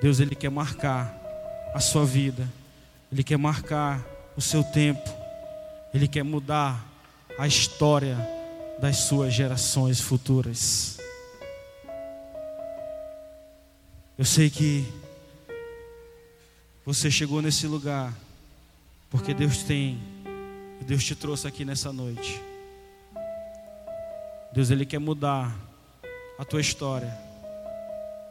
Deus 0.00 0.20
ele 0.20 0.34
quer 0.34 0.50
marcar 0.50 1.12
a 1.74 1.80
sua 1.80 2.04
vida. 2.04 2.48
Ele 3.10 3.24
quer 3.24 3.38
marcar 3.38 4.04
o 4.36 4.40
seu 4.40 4.62
tempo. 4.62 5.08
Ele 5.92 6.06
quer 6.06 6.22
mudar 6.22 6.86
a 7.38 7.46
história 7.46 8.16
das 8.80 8.98
suas 8.98 9.32
gerações 9.32 10.00
futuras. 10.00 10.98
Eu 14.18 14.24
sei 14.24 14.50
que 14.50 14.84
você 16.84 17.08
chegou 17.08 17.40
nesse 17.40 17.68
lugar 17.68 18.12
porque 19.08 19.32
Deus 19.32 19.62
tem, 19.62 19.96
Deus 20.84 21.04
te 21.04 21.14
trouxe 21.14 21.46
aqui 21.46 21.64
nessa 21.64 21.92
noite. 21.92 22.42
Deus 24.52 24.72
ele 24.72 24.84
quer 24.84 24.98
mudar 24.98 25.56
a 26.36 26.44
tua 26.44 26.60
história. 26.60 27.16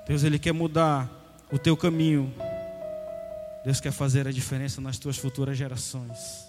Deus 0.06 0.24
ele 0.24 0.38
quer 0.38 0.52
mudar 0.52 1.10
o 1.50 1.58
teu 1.58 1.78
caminho. 1.78 2.34
Deus 3.64 3.80
quer 3.80 3.94
fazer 3.94 4.28
a 4.28 4.32
diferença 4.32 4.82
nas 4.82 4.98
tuas 4.98 5.16
futuras 5.18 5.58
gerações. 5.58 6.47